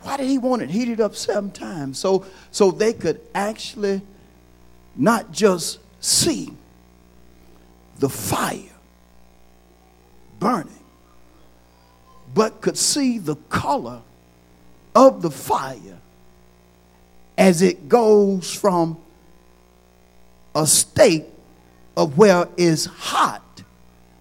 Why 0.03 0.17
did 0.19 0.27
he 0.27 0.39
want 0.39 0.63
it 0.63 0.71
heated 0.71 1.01
up 1.01 1.17
seven 1.17 1.51
times? 1.51 1.99
So, 1.99 2.27
so 2.51 2.71
they 2.71 2.93
could 2.93 3.21
actually 3.35 4.03
not 4.97 5.33
just 5.33 5.79
see 6.01 6.53
the 7.99 8.09
fire 8.09 8.61
burning, 10.39 10.73
but 12.35 12.61
could 12.61 12.77
see 12.77 13.19
the 13.19 13.37
color 13.49 14.03
of 14.95 15.23
the 15.23 15.31
fire 15.31 15.99
as 17.39 17.63
it 17.63 17.89
goes 17.89 18.53
from 18.53 18.99
a 20.55 20.67
state 20.67 21.25
of 21.97 22.19
where 22.19 22.49
it's 22.57 22.87
hot, 22.87 23.63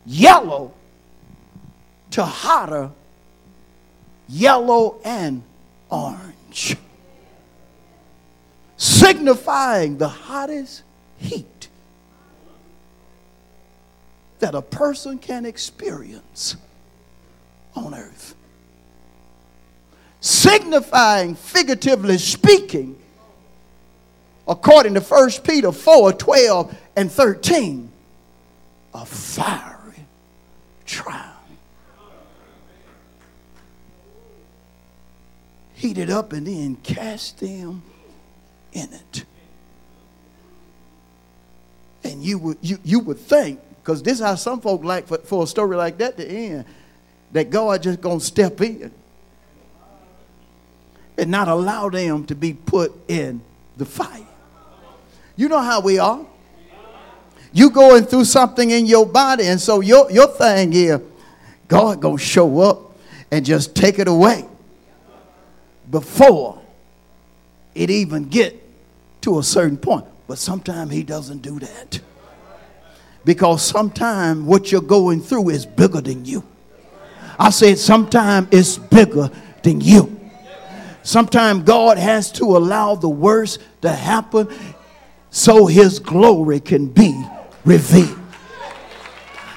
yellow, 0.05 0.73
to 2.11 2.23
hotter, 2.23 2.91
yellow 4.29 4.99
and 5.03 5.43
orange, 5.89 6.77
signifying 8.77 9.97
the 9.97 10.07
hottest 10.07 10.83
heat 11.17 11.69
that 14.39 14.53
a 14.53 14.61
person 14.61 15.17
can 15.17 15.45
experience 15.45 16.57
on 17.75 17.93
earth. 17.93 18.35
Signifying, 20.19 21.35
figuratively 21.35 22.17
speaking, 22.17 22.97
according 24.47 24.93
to 24.95 25.01
1 25.01 25.29
Peter 25.43 25.71
4 25.71 26.13
12 26.13 26.77
and 26.95 27.11
13, 27.11 27.91
a 28.93 29.05
fiery 29.05 30.05
trial. 30.85 31.29
Heated 35.73 36.09
up 36.09 36.33
and 36.33 36.47
then 36.47 36.75
cast 36.77 37.39
them 37.39 37.81
in 38.71 38.89
it. 38.93 39.25
And 42.03 42.23
you 42.23 42.37
would, 42.37 42.57
you, 42.61 42.79
you 42.83 42.99
would 42.99 43.17
think 43.19 43.59
because 43.81 44.03
this 44.03 44.19
is 44.19 44.25
how 44.25 44.35
some 44.35 44.61
folk 44.61 44.83
like 44.83 45.07
for, 45.07 45.17
for 45.19 45.43
a 45.43 45.47
story 45.47 45.75
like 45.75 45.97
that 45.97 46.15
to 46.17 46.25
end, 46.25 46.65
that 47.31 47.49
God 47.49 47.83
just 47.83 47.99
gonna 48.01 48.19
step 48.19 48.61
in 48.61 48.91
and 51.17 51.29
not 51.31 51.47
allow 51.47 51.89
them 51.89 52.25
to 52.25 52.35
be 52.35 52.53
put 52.53 52.93
in 53.07 53.41
the 53.77 53.85
fire. 53.85 54.25
You 55.35 55.49
know 55.49 55.61
how 55.61 55.81
we 55.81 55.99
are. 55.99 56.25
You 57.51 57.69
going 57.69 58.05
through 58.05 58.25
something 58.25 58.71
in 58.71 58.85
your 58.85 59.05
body, 59.05 59.45
and 59.45 59.61
so 59.61 59.79
your, 59.81 60.11
your 60.11 60.27
thing 60.27 60.73
is, 60.73 60.99
God 61.67 62.01
gonna 62.01 62.17
show 62.17 62.59
up 62.59 62.95
and 63.31 63.45
just 63.45 63.75
take 63.75 63.99
it 63.99 64.07
away 64.07 64.45
before 65.89 66.61
it 67.75 67.89
even 67.89 68.29
get 68.29 68.61
to 69.21 69.39
a 69.39 69.43
certain 69.43 69.77
point. 69.77 70.05
But 70.27 70.37
sometimes 70.37 70.91
he 70.91 71.03
doesn't 71.03 71.41
do 71.41 71.59
that. 71.59 71.99
Because 73.25 73.63
sometimes 73.63 74.41
what 74.41 74.71
you're 74.71 74.81
going 74.81 75.21
through 75.21 75.49
is 75.49 75.65
bigger 75.65 76.01
than 76.01 76.25
you. 76.25 76.43
I 77.39 77.49
said, 77.49 77.77
sometimes 77.77 78.49
it's 78.51 78.77
bigger 78.77 79.29
than 79.63 79.81
you. 79.81 80.19
Sometimes 81.03 81.63
God 81.63 81.97
has 81.97 82.31
to 82.33 82.45
allow 82.57 82.95
the 82.95 83.09
worst 83.09 83.59
to 83.81 83.89
happen 83.89 84.47
so 85.33 85.65
his 85.65 85.97
glory 85.97 86.59
can 86.59 86.85
be 86.85 87.25
revealed. 87.65 88.19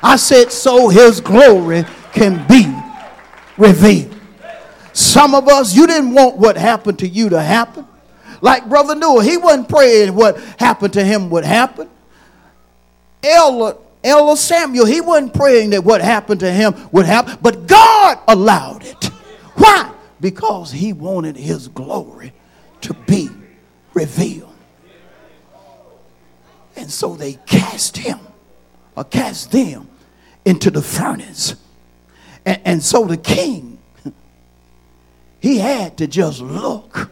I 0.02 0.16
said, 0.16 0.50
so 0.50 0.88
his 0.88 1.20
glory 1.20 1.84
can 2.14 2.46
be 2.48 2.74
revealed. 3.58 4.18
Some 4.94 5.34
of 5.34 5.48
us, 5.48 5.76
you 5.76 5.86
didn't 5.86 6.14
want 6.14 6.38
what 6.38 6.56
happened 6.56 6.98
to 7.00 7.06
you 7.06 7.28
to 7.28 7.42
happen. 7.42 7.86
Like 8.40 8.66
Brother 8.70 8.94
Noah, 8.94 9.22
he 9.22 9.36
wasn't 9.36 9.68
praying 9.68 10.14
what 10.14 10.40
happened 10.58 10.94
to 10.94 11.04
him 11.04 11.28
would 11.28 11.44
happen. 11.44 11.90
Elder, 13.22 13.76
Elder 14.02 14.36
Samuel, 14.36 14.86
he 14.86 15.02
wasn't 15.02 15.34
praying 15.34 15.70
that 15.70 15.84
what 15.84 16.00
happened 16.00 16.40
to 16.40 16.50
him 16.50 16.74
would 16.90 17.04
happen, 17.04 17.36
but 17.42 17.66
God 17.66 18.18
allowed 18.26 18.82
it. 18.82 19.04
Why? 19.56 19.92
Because 20.22 20.72
he 20.72 20.94
wanted 20.94 21.36
his 21.36 21.68
glory 21.68 22.32
to 22.80 22.94
be 22.94 23.28
revealed. 23.92 24.55
And 26.76 26.90
so 26.90 27.14
they 27.16 27.34
cast 27.46 27.96
him 27.96 28.20
or 28.94 29.04
cast 29.04 29.52
them 29.52 29.88
into 30.44 30.70
the 30.70 30.82
furnace. 30.82 31.56
And, 32.44 32.60
and 32.64 32.82
so 32.82 33.04
the 33.04 33.16
king, 33.16 33.78
he 35.40 35.58
had 35.58 35.96
to 35.98 36.06
just 36.06 36.40
look, 36.40 37.10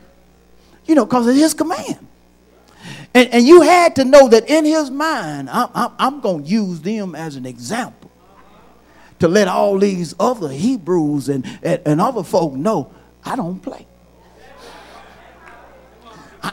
you 0.87 0.95
know, 0.95 1.05
because 1.05 1.27
of 1.27 1.35
his 1.35 1.55
command. 1.55 2.07
And, 3.15 3.29
and 3.31 3.47
you 3.47 3.63
had 3.63 3.97
to 3.97 4.05
know 4.05 4.29
that 4.29 4.49
in 4.49 4.65
his 4.65 4.91
mind, 4.91 5.49
I'm, 5.49 5.69
I'm, 5.75 5.91
I'm 5.99 6.21
going 6.21 6.45
to 6.45 6.51
use 6.51 6.81
them 6.81 7.15
as 7.15 7.37
an 7.37 7.47
example 7.47 8.11
to 9.21 9.29
let 9.29 9.49
all 9.49 9.79
these 9.79 10.15
other 10.19 10.49
Hebrews 10.49 11.29
and, 11.29 11.47
and, 11.63 11.81
and 11.87 12.01
other 12.01 12.23
folk 12.23 12.53
know 12.53 12.93
I 13.25 13.37
don't 13.37 13.61
play. 13.61 13.87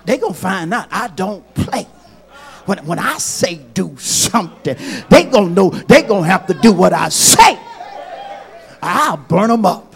They're 0.05 0.17
going 0.17 0.33
to 0.33 0.39
find 0.39 0.73
out 0.73 0.87
I 0.89 1.09
don't 1.09 1.53
play. 1.53 1.85
When, 2.65 2.77
when 2.85 2.99
I 2.99 3.17
say 3.17 3.55
do 3.55 3.95
something, 3.97 4.75
they 5.09 5.23
to 5.23 5.53
know 5.53 5.69
they 5.69 6.03
to 6.23 6.27
have 6.27 6.47
to 6.47 6.53
do 6.53 6.71
what 6.71 6.93
I 6.93 7.09
say. 7.09 7.59
I'll 8.81 9.17
burn 9.17 9.49
them 9.49 9.65
up. 9.65 9.95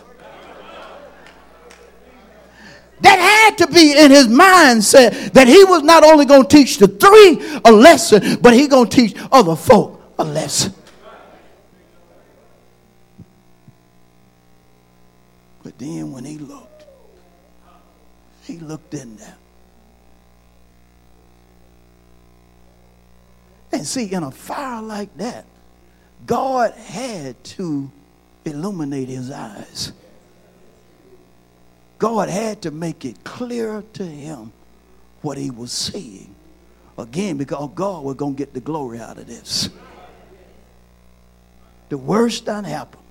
That 3.01 3.19
had 3.19 3.57
to 3.59 3.67
be 3.71 3.97
in 3.97 4.09
his 4.09 4.27
mindset 4.27 5.33
that 5.33 5.47
he 5.47 5.63
was 5.65 5.83
not 5.83 6.03
only 6.03 6.25
to 6.43 6.47
teach 6.47 6.77
the 6.77 6.87
three 6.87 7.59
a 7.63 7.71
lesson, 7.71 8.39
but 8.41 8.53
he 8.53 8.67
to 8.85 8.95
teach 8.95 9.15
other 9.31 9.55
folk 9.55 10.01
a 10.17 10.23
lesson. 10.23 10.73
But 15.63 15.77
then 15.77 16.11
when 16.11 16.25
he 16.25 16.37
looked, 16.37 16.85
he 18.43 18.59
looked 18.59 18.93
in 18.93 19.17
there. 19.17 19.35
And 23.75 23.85
see, 23.85 24.09
in 24.09 24.23
a 24.23 24.31
fire 24.31 24.81
like 24.81 25.17
that, 25.17 25.43
God 26.25 26.71
had 26.75 27.43
to 27.43 27.91
illuminate 28.45 29.09
his 29.09 29.29
eyes. 29.29 29.91
God 31.97 32.29
had 32.29 32.61
to 32.61 32.71
make 32.71 33.03
it 33.03 33.25
clear 33.25 33.83
to 33.91 34.05
him 34.05 34.53
what 35.21 35.37
he 35.37 35.51
was 35.51 35.73
seeing. 35.73 36.33
Again, 36.97 37.35
because 37.35 37.69
God 37.75 38.05
was 38.05 38.15
going 38.15 38.35
to 38.35 38.37
get 38.37 38.53
the 38.53 38.61
glory 38.61 38.99
out 38.99 39.17
of 39.17 39.27
this. 39.27 39.67
The 41.89 41.97
worst 41.97 42.45
done 42.45 42.63
happened. 42.63 43.03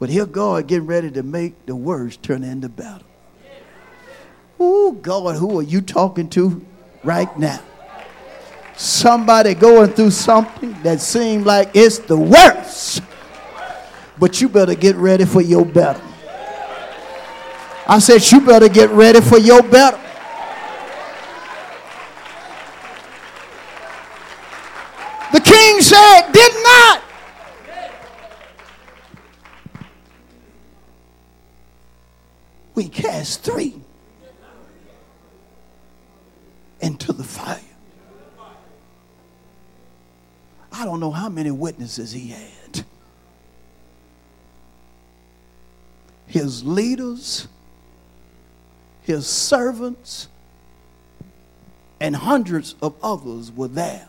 But 0.00 0.10
here 0.10 0.26
God 0.26 0.66
getting 0.66 0.88
ready 0.88 1.12
to 1.12 1.22
make 1.22 1.66
the 1.66 1.76
worst 1.76 2.20
turn 2.24 2.42
into 2.42 2.68
battle. 2.68 3.06
Oh, 4.58 4.90
God, 4.90 5.36
who 5.36 5.60
are 5.60 5.62
you 5.62 5.82
talking 5.82 6.28
to 6.30 6.66
right 7.04 7.38
now? 7.38 7.62
Somebody 8.80 9.52
going 9.54 9.90
through 9.90 10.10
something 10.10 10.72
that 10.82 11.02
seems 11.02 11.44
like 11.44 11.70
it's 11.74 11.98
the 11.98 12.16
worst. 12.16 13.02
But 14.18 14.40
you 14.40 14.48
better 14.48 14.74
get 14.74 14.96
ready 14.96 15.26
for 15.26 15.42
your 15.42 15.66
better. 15.66 16.00
I 17.86 17.98
said, 17.98 18.22
you 18.30 18.40
better 18.40 18.68
get 18.68 18.88
ready 18.90 19.20
for 19.20 19.38
your 19.38 19.62
better. 19.62 20.00
The 25.32 25.40
king 25.40 25.80
said, 25.80 26.32
did 26.32 26.52
not. 26.62 27.02
We 32.74 32.88
cast 32.88 33.42
three 33.42 33.74
into 36.80 37.12
the 37.12 37.24
fire. 37.24 37.60
I 40.80 40.86
don't 40.86 40.98
know 40.98 41.10
how 41.10 41.28
many 41.28 41.50
witnesses 41.50 42.12
he 42.12 42.28
had. 42.28 42.84
His 46.26 46.64
leaders, 46.64 47.48
his 49.02 49.26
servants, 49.26 50.28
and 52.00 52.16
hundreds 52.16 52.76
of 52.80 52.94
others 53.02 53.52
were 53.52 53.68
there 53.68 54.08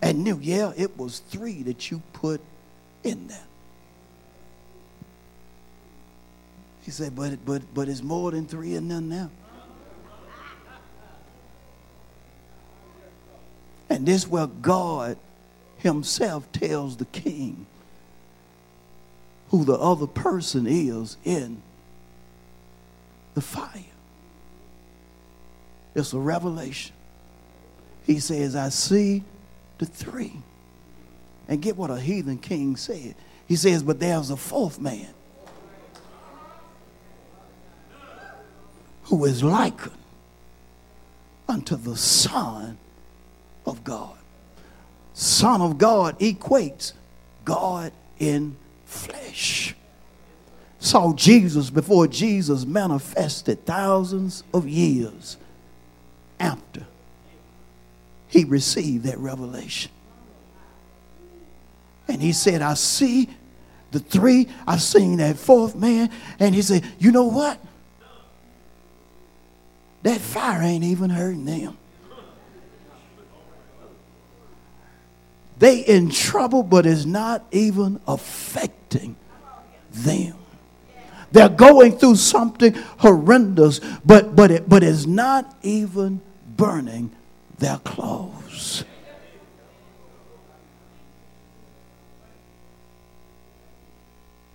and 0.00 0.22
knew, 0.22 0.38
yeah, 0.40 0.72
it 0.76 0.96
was 0.96 1.18
three 1.18 1.64
that 1.64 1.90
you 1.90 2.02
put 2.12 2.40
in 3.02 3.26
there. 3.26 3.46
He 6.82 6.92
said, 6.92 7.16
but, 7.16 7.44
but, 7.44 7.62
but 7.74 7.88
it's 7.88 8.04
more 8.04 8.30
than 8.30 8.46
three 8.46 8.76
in 8.76 8.86
there 8.86 9.00
now. 9.00 9.30
And 13.90 14.06
this 14.06 14.26
where 14.26 14.46
God 14.46 15.18
himself 15.78 16.50
tells 16.52 16.96
the 16.96 17.04
king 17.06 17.66
who 19.50 19.64
the 19.64 19.74
other 19.74 20.06
person 20.06 20.66
is 20.66 21.16
in 21.24 21.60
the 23.34 23.40
fire. 23.40 23.82
It's 25.94 26.12
a 26.12 26.18
revelation. 26.18 26.94
He 28.06 28.20
says, 28.20 28.54
I 28.54 28.68
see 28.68 29.24
the 29.78 29.86
three. 29.86 30.34
And 31.48 31.60
get 31.60 31.76
what 31.76 31.90
a 31.90 31.98
heathen 31.98 32.38
king 32.38 32.76
said. 32.76 33.16
He 33.48 33.56
says, 33.56 33.82
but 33.82 33.98
there's 33.98 34.30
a 34.30 34.36
fourth 34.36 34.78
man 34.78 35.08
who 39.04 39.24
is 39.24 39.42
likened 39.42 39.96
unto 41.48 41.74
the 41.74 41.96
Son 41.96 42.78
of 43.66 43.84
God. 43.84 44.16
Son 45.14 45.60
of 45.60 45.78
God 45.78 46.18
equates 46.18 46.92
God 47.44 47.92
in 48.18 48.56
flesh. 48.84 49.74
Saw 50.78 51.12
Jesus 51.12 51.68
before 51.68 52.06
Jesus 52.06 52.64
manifested 52.64 53.66
thousands 53.66 54.42
of 54.54 54.66
years 54.66 55.36
after 56.38 56.86
he 58.28 58.44
received 58.44 59.04
that 59.04 59.18
revelation. 59.18 59.90
And 62.08 62.22
he 62.22 62.32
said, 62.32 62.62
I 62.62 62.74
see 62.74 63.28
the 63.90 64.00
three, 64.00 64.48
I've 64.66 64.82
seen 64.82 65.18
that 65.18 65.36
fourth 65.36 65.74
man. 65.74 66.10
And 66.38 66.54
he 66.54 66.62
said, 66.62 66.84
You 66.98 67.12
know 67.12 67.24
what? 67.24 67.58
That 70.02 70.20
fire 70.20 70.62
ain't 70.62 70.84
even 70.84 71.10
hurting 71.10 71.44
them. 71.44 71.76
They 75.60 75.80
in 75.80 76.08
trouble, 76.08 76.62
but 76.62 76.86
it's 76.86 77.04
not 77.04 77.44
even 77.52 78.00
affecting 78.08 79.14
them. 79.92 80.34
They're 81.32 81.50
going 81.50 81.98
through 81.98 82.16
something 82.16 82.72
horrendous, 82.98 83.78
but 84.02 84.34
but 84.34 84.50
it 84.50 84.68
but 84.70 84.82
it's 84.82 85.06
not 85.06 85.54
even 85.62 86.22
burning 86.56 87.12
their 87.58 87.76
clothes. 87.76 88.84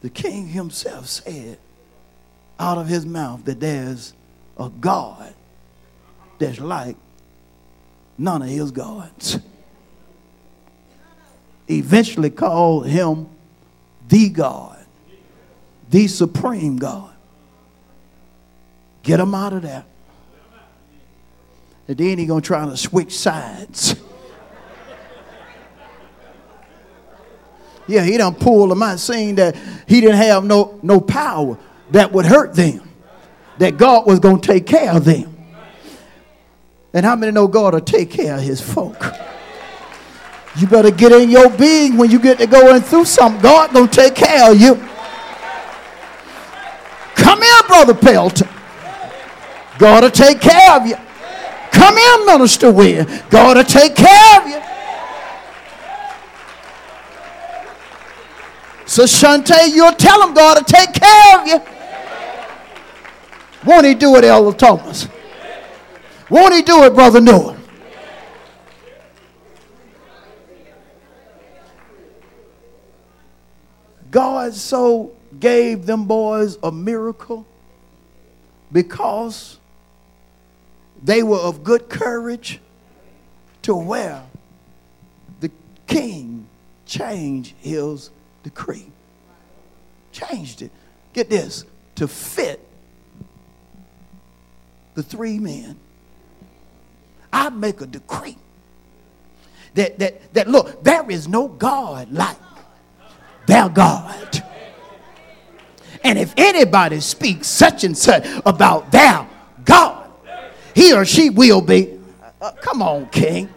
The 0.02 0.10
king 0.10 0.48
himself 0.48 1.06
said 1.06 1.60
out 2.60 2.80
of 2.80 2.88
his 2.88 3.06
mouth 3.06 3.46
that 3.46 3.60
there's 3.60 4.14
a 4.58 4.70
God 4.70 5.36
that's 6.40 6.60
like 6.60 6.96
none 8.18 8.42
of 8.42 8.50
his 8.50 8.72
gods 8.72 9.38
eventually 11.70 12.30
called 12.30 12.88
him 12.88 13.28
the 14.08 14.30
God, 14.30 14.78
the 15.90 16.08
supreme 16.08 16.78
God. 16.78 17.14
Get 19.04 19.20
him 19.20 19.36
out 19.36 19.54
of 19.54 19.62
there. 19.62 19.86
And 21.88 21.98
then 21.98 22.18
he 22.18 22.26
to 22.42 22.48
try 22.48 22.66
to 22.66 22.76
switch 22.76 23.16
sides. 23.16 23.96
yeah, 27.88 28.04
he 28.04 28.18
done 28.18 28.34
pulled 28.34 28.72
them 28.72 28.82
out, 28.82 29.00
saying 29.00 29.36
that 29.36 29.56
he 29.88 30.02
didn't 30.02 30.18
have 30.18 30.44
no, 30.44 30.80
no 30.82 31.00
power 31.00 31.58
that 31.92 32.12
would 32.12 32.26
hurt 32.26 32.56
them, 32.56 32.82
that 33.60 33.78
God 33.78 34.08
was 34.08 34.20
to 34.42 34.48
take 34.48 34.66
care 34.66 34.92
of 34.92 35.06
them. 35.06 35.32
And 36.94 37.06
how 37.06 37.16
many 37.16 37.32
know 37.32 37.48
God 37.48 37.74
will 37.74 37.82
take 37.82 38.10
care 38.10 38.36
of 38.36 38.42
his 38.42 38.62
folk? 38.62 39.04
You 40.58 40.68
better 40.68 40.92
get 40.92 41.12
in 41.12 41.30
your 41.30 41.50
being 41.50 41.98
when 41.98 42.10
you 42.10 42.20
get 42.20 42.38
to 42.38 42.48
going 42.48 42.82
through 42.82 43.06
something. 43.06 43.42
God 43.42 43.74
gonna 43.74 43.88
take 43.88 44.16
care 44.16 44.52
of 44.52 44.60
you. 44.60 44.76
Come 47.16 47.42
here, 47.42 47.64
Brother 47.68 47.94
Pelton. 47.94 48.48
God 49.78 50.04
will 50.04 50.12
take 50.12 50.40
care 50.40 50.72
of 50.78 50.88
you. 50.88 50.96
Come 51.72 51.98
in, 51.98 52.26
Minister 52.26 52.72
Wynn. 52.72 53.06
God 53.30 53.58
will 53.58 53.64
take 53.66 53.96
care 53.96 54.42
of 54.42 54.48
you. 54.48 54.62
So 58.86 59.04
Shante, 59.04 59.74
you'll 59.74 59.92
tell 59.94 60.26
him 60.26 60.34
God 60.34 60.58
will 60.58 60.64
take 60.64 60.94
care 60.94 61.42
of 61.42 61.48
you. 61.48 61.62
Won't 63.66 63.86
he 63.86 63.96
do 63.96 64.16
it, 64.16 64.24
Elder 64.24 64.56
Thomas? 64.56 65.08
Won't 66.30 66.54
he 66.54 66.62
do 66.62 66.84
it, 66.84 66.94
Brother 66.94 67.20
Noah? 67.20 67.55
God 74.16 74.54
so 74.54 75.12
gave 75.42 75.86
them 75.86 76.06
boys 76.06 76.58
a 76.64 76.72
miracle 76.72 77.46
because 78.72 79.60
they 81.04 81.22
were 81.22 81.40
of 81.40 81.66
good 81.66 81.90
courage 81.90 82.62
to 83.64 83.76
where 83.76 84.24
the 85.42 85.52
king 85.86 86.48
changed 86.86 87.56
his 87.60 88.10
decree. 88.42 88.90
Changed 90.14 90.62
it. 90.62 90.72
Get 91.12 91.30
this 91.30 91.66
to 91.96 92.08
fit 92.08 92.66
the 94.94 95.04
three 95.04 95.40
men. 95.40 95.76
I 97.34 97.50
make 97.50 97.82
a 97.82 97.86
decree 97.86 98.38
that, 99.74 100.00
that, 100.00 100.34
that 100.34 100.48
look, 100.48 100.86
there 100.86 101.12
is 101.12 101.28
no 101.28 101.50
God 101.50 102.14
like 102.14 102.38
their 103.46 103.70
God. 103.70 104.44
And 106.04 106.20
if 106.20 106.34
anybody 106.38 107.00
speaks 107.00 107.48
such 107.48 107.84
and 107.84 107.98
such 107.98 108.28
about 108.46 108.92
their 108.92 109.28
God, 109.64 110.12
he 110.76 110.94
or 110.94 111.06
she 111.06 111.30
will 111.30 111.62
be. 111.62 112.00
Uh, 112.40 112.52
come 112.52 112.82
on, 112.82 113.08
King. 113.08 113.50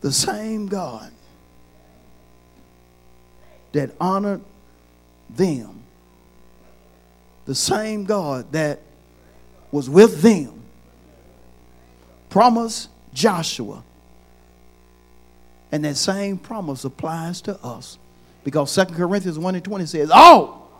The 0.00 0.12
same 0.12 0.66
God 0.68 1.10
that 3.72 3.90
honored 4.00 4.40
them, 5.28 5.82
the 7.44 7.54
same 7.54 8.04
God 8.04 8.50
that 8.52 8.80
was 9.70 9.90
with 9.90 10.22
them, 10.22 10.62
promised 12.30 12.88
Joshua. 13.12 13.82
And 15.70 15.84
that 15.84 15.96
same 15.96 16.38
promise 16.38 16.84
applies 16.84 17.40
to 17.42 17.62
us. 17.62 17.98
Because 18.44 18.74
2 18.74 18.86
Corinthians 18.94 19.38
1 19.38 19.54
and 19.54 19.64
20 19.64 19.86
says, 19.86 20.10
All 20.10 20.70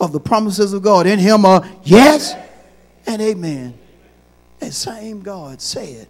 of 0.00 0.12
the 0.12 0.20
promises 0.20 0.72
of 0.72 0.82
God 0.82 1.06
in 1.06 1.18
him 1.18 1.44
are 1.44 1.64
yes 1.84 2.34
and 3.06 3.22
amen. 3.22 3.78
That 4.58 4.72
same 4.72 5.22
God 5.22 5.60
said 5.60 6.08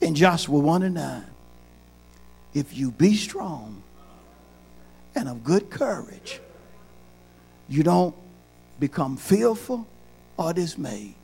in 0.00 0.14
Joshua 0.14 0.58
1 0.58 0.82
and 0.82 0.94
9, 0.94 1.24
If 2.54 2.76
you 2.76 2.90
be 2.90 3.14
strong 3.14 3.82
and 5.14 5.28
of 5.28 5.44
good 5.44 5.68
courage, 5.68 6.40
you 7.68 7.82
don't 7.82 8.14
become 8.80 9.16
fearful 9.16 9.86
or 10.38 10.54
dismayed. 10.54 11.14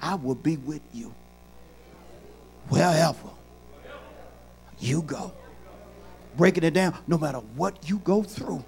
I 0.00 0.16
will 0.16 0.34
be 0.34 0.56
with 0.58 0.82
you 0.92 1.14
wherever 2.68 3.30
you 4.80 5.02
go. 5.02 5.32
Breaking 6.36 6.64
it 6.64 6.74
down, 6.74 6.96
no 7.06 7.18
matter 7.18 7.38
what 7.56 7.88
you 7.88 7.98
go 7.98 8.22
through, 8.22 8.64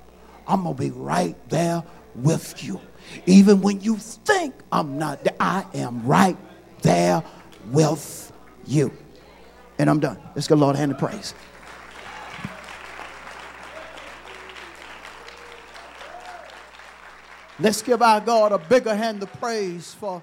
I'm 0.47 0.65
going 0.65 0.77
to 0.77 0.83
be 0.83 0.91
right 0.91 1.37
there 1.49 1.85
with 2.17 2.65
you. 2.65 2.81
Even 3.27 3.61
when 3.61 3.81
you 3.81 3.97
think 3.97 4.55
I'm 4.73 4.99
not 4.99 5.23
there, 5.25 5.37
I 5.39 5.65
am 5.75 6.05
right 6.05 6.37
there 6.83 7.23
with 7.71 8.33
you. 8.67 8.93
And 9.79 9.89
I'm 9.89 10.01
done. 10.01 10.19
Let's 10.35 10.49
go, 10.49 10.57
Lord, 10.57 10.77
hand 10.77 10.93
of 10.93 10.99
praise. 10.99 11.35
Let's 17.59 17.83
give 17.83 18.01
our 18.01 18.21
God 18.21 18.53
a 18.53 18.59
bigger 18.59 18.95
hand 18.95 19.23
of 19.23 19.33
praise 19.35 19.95
for 19.95 20.23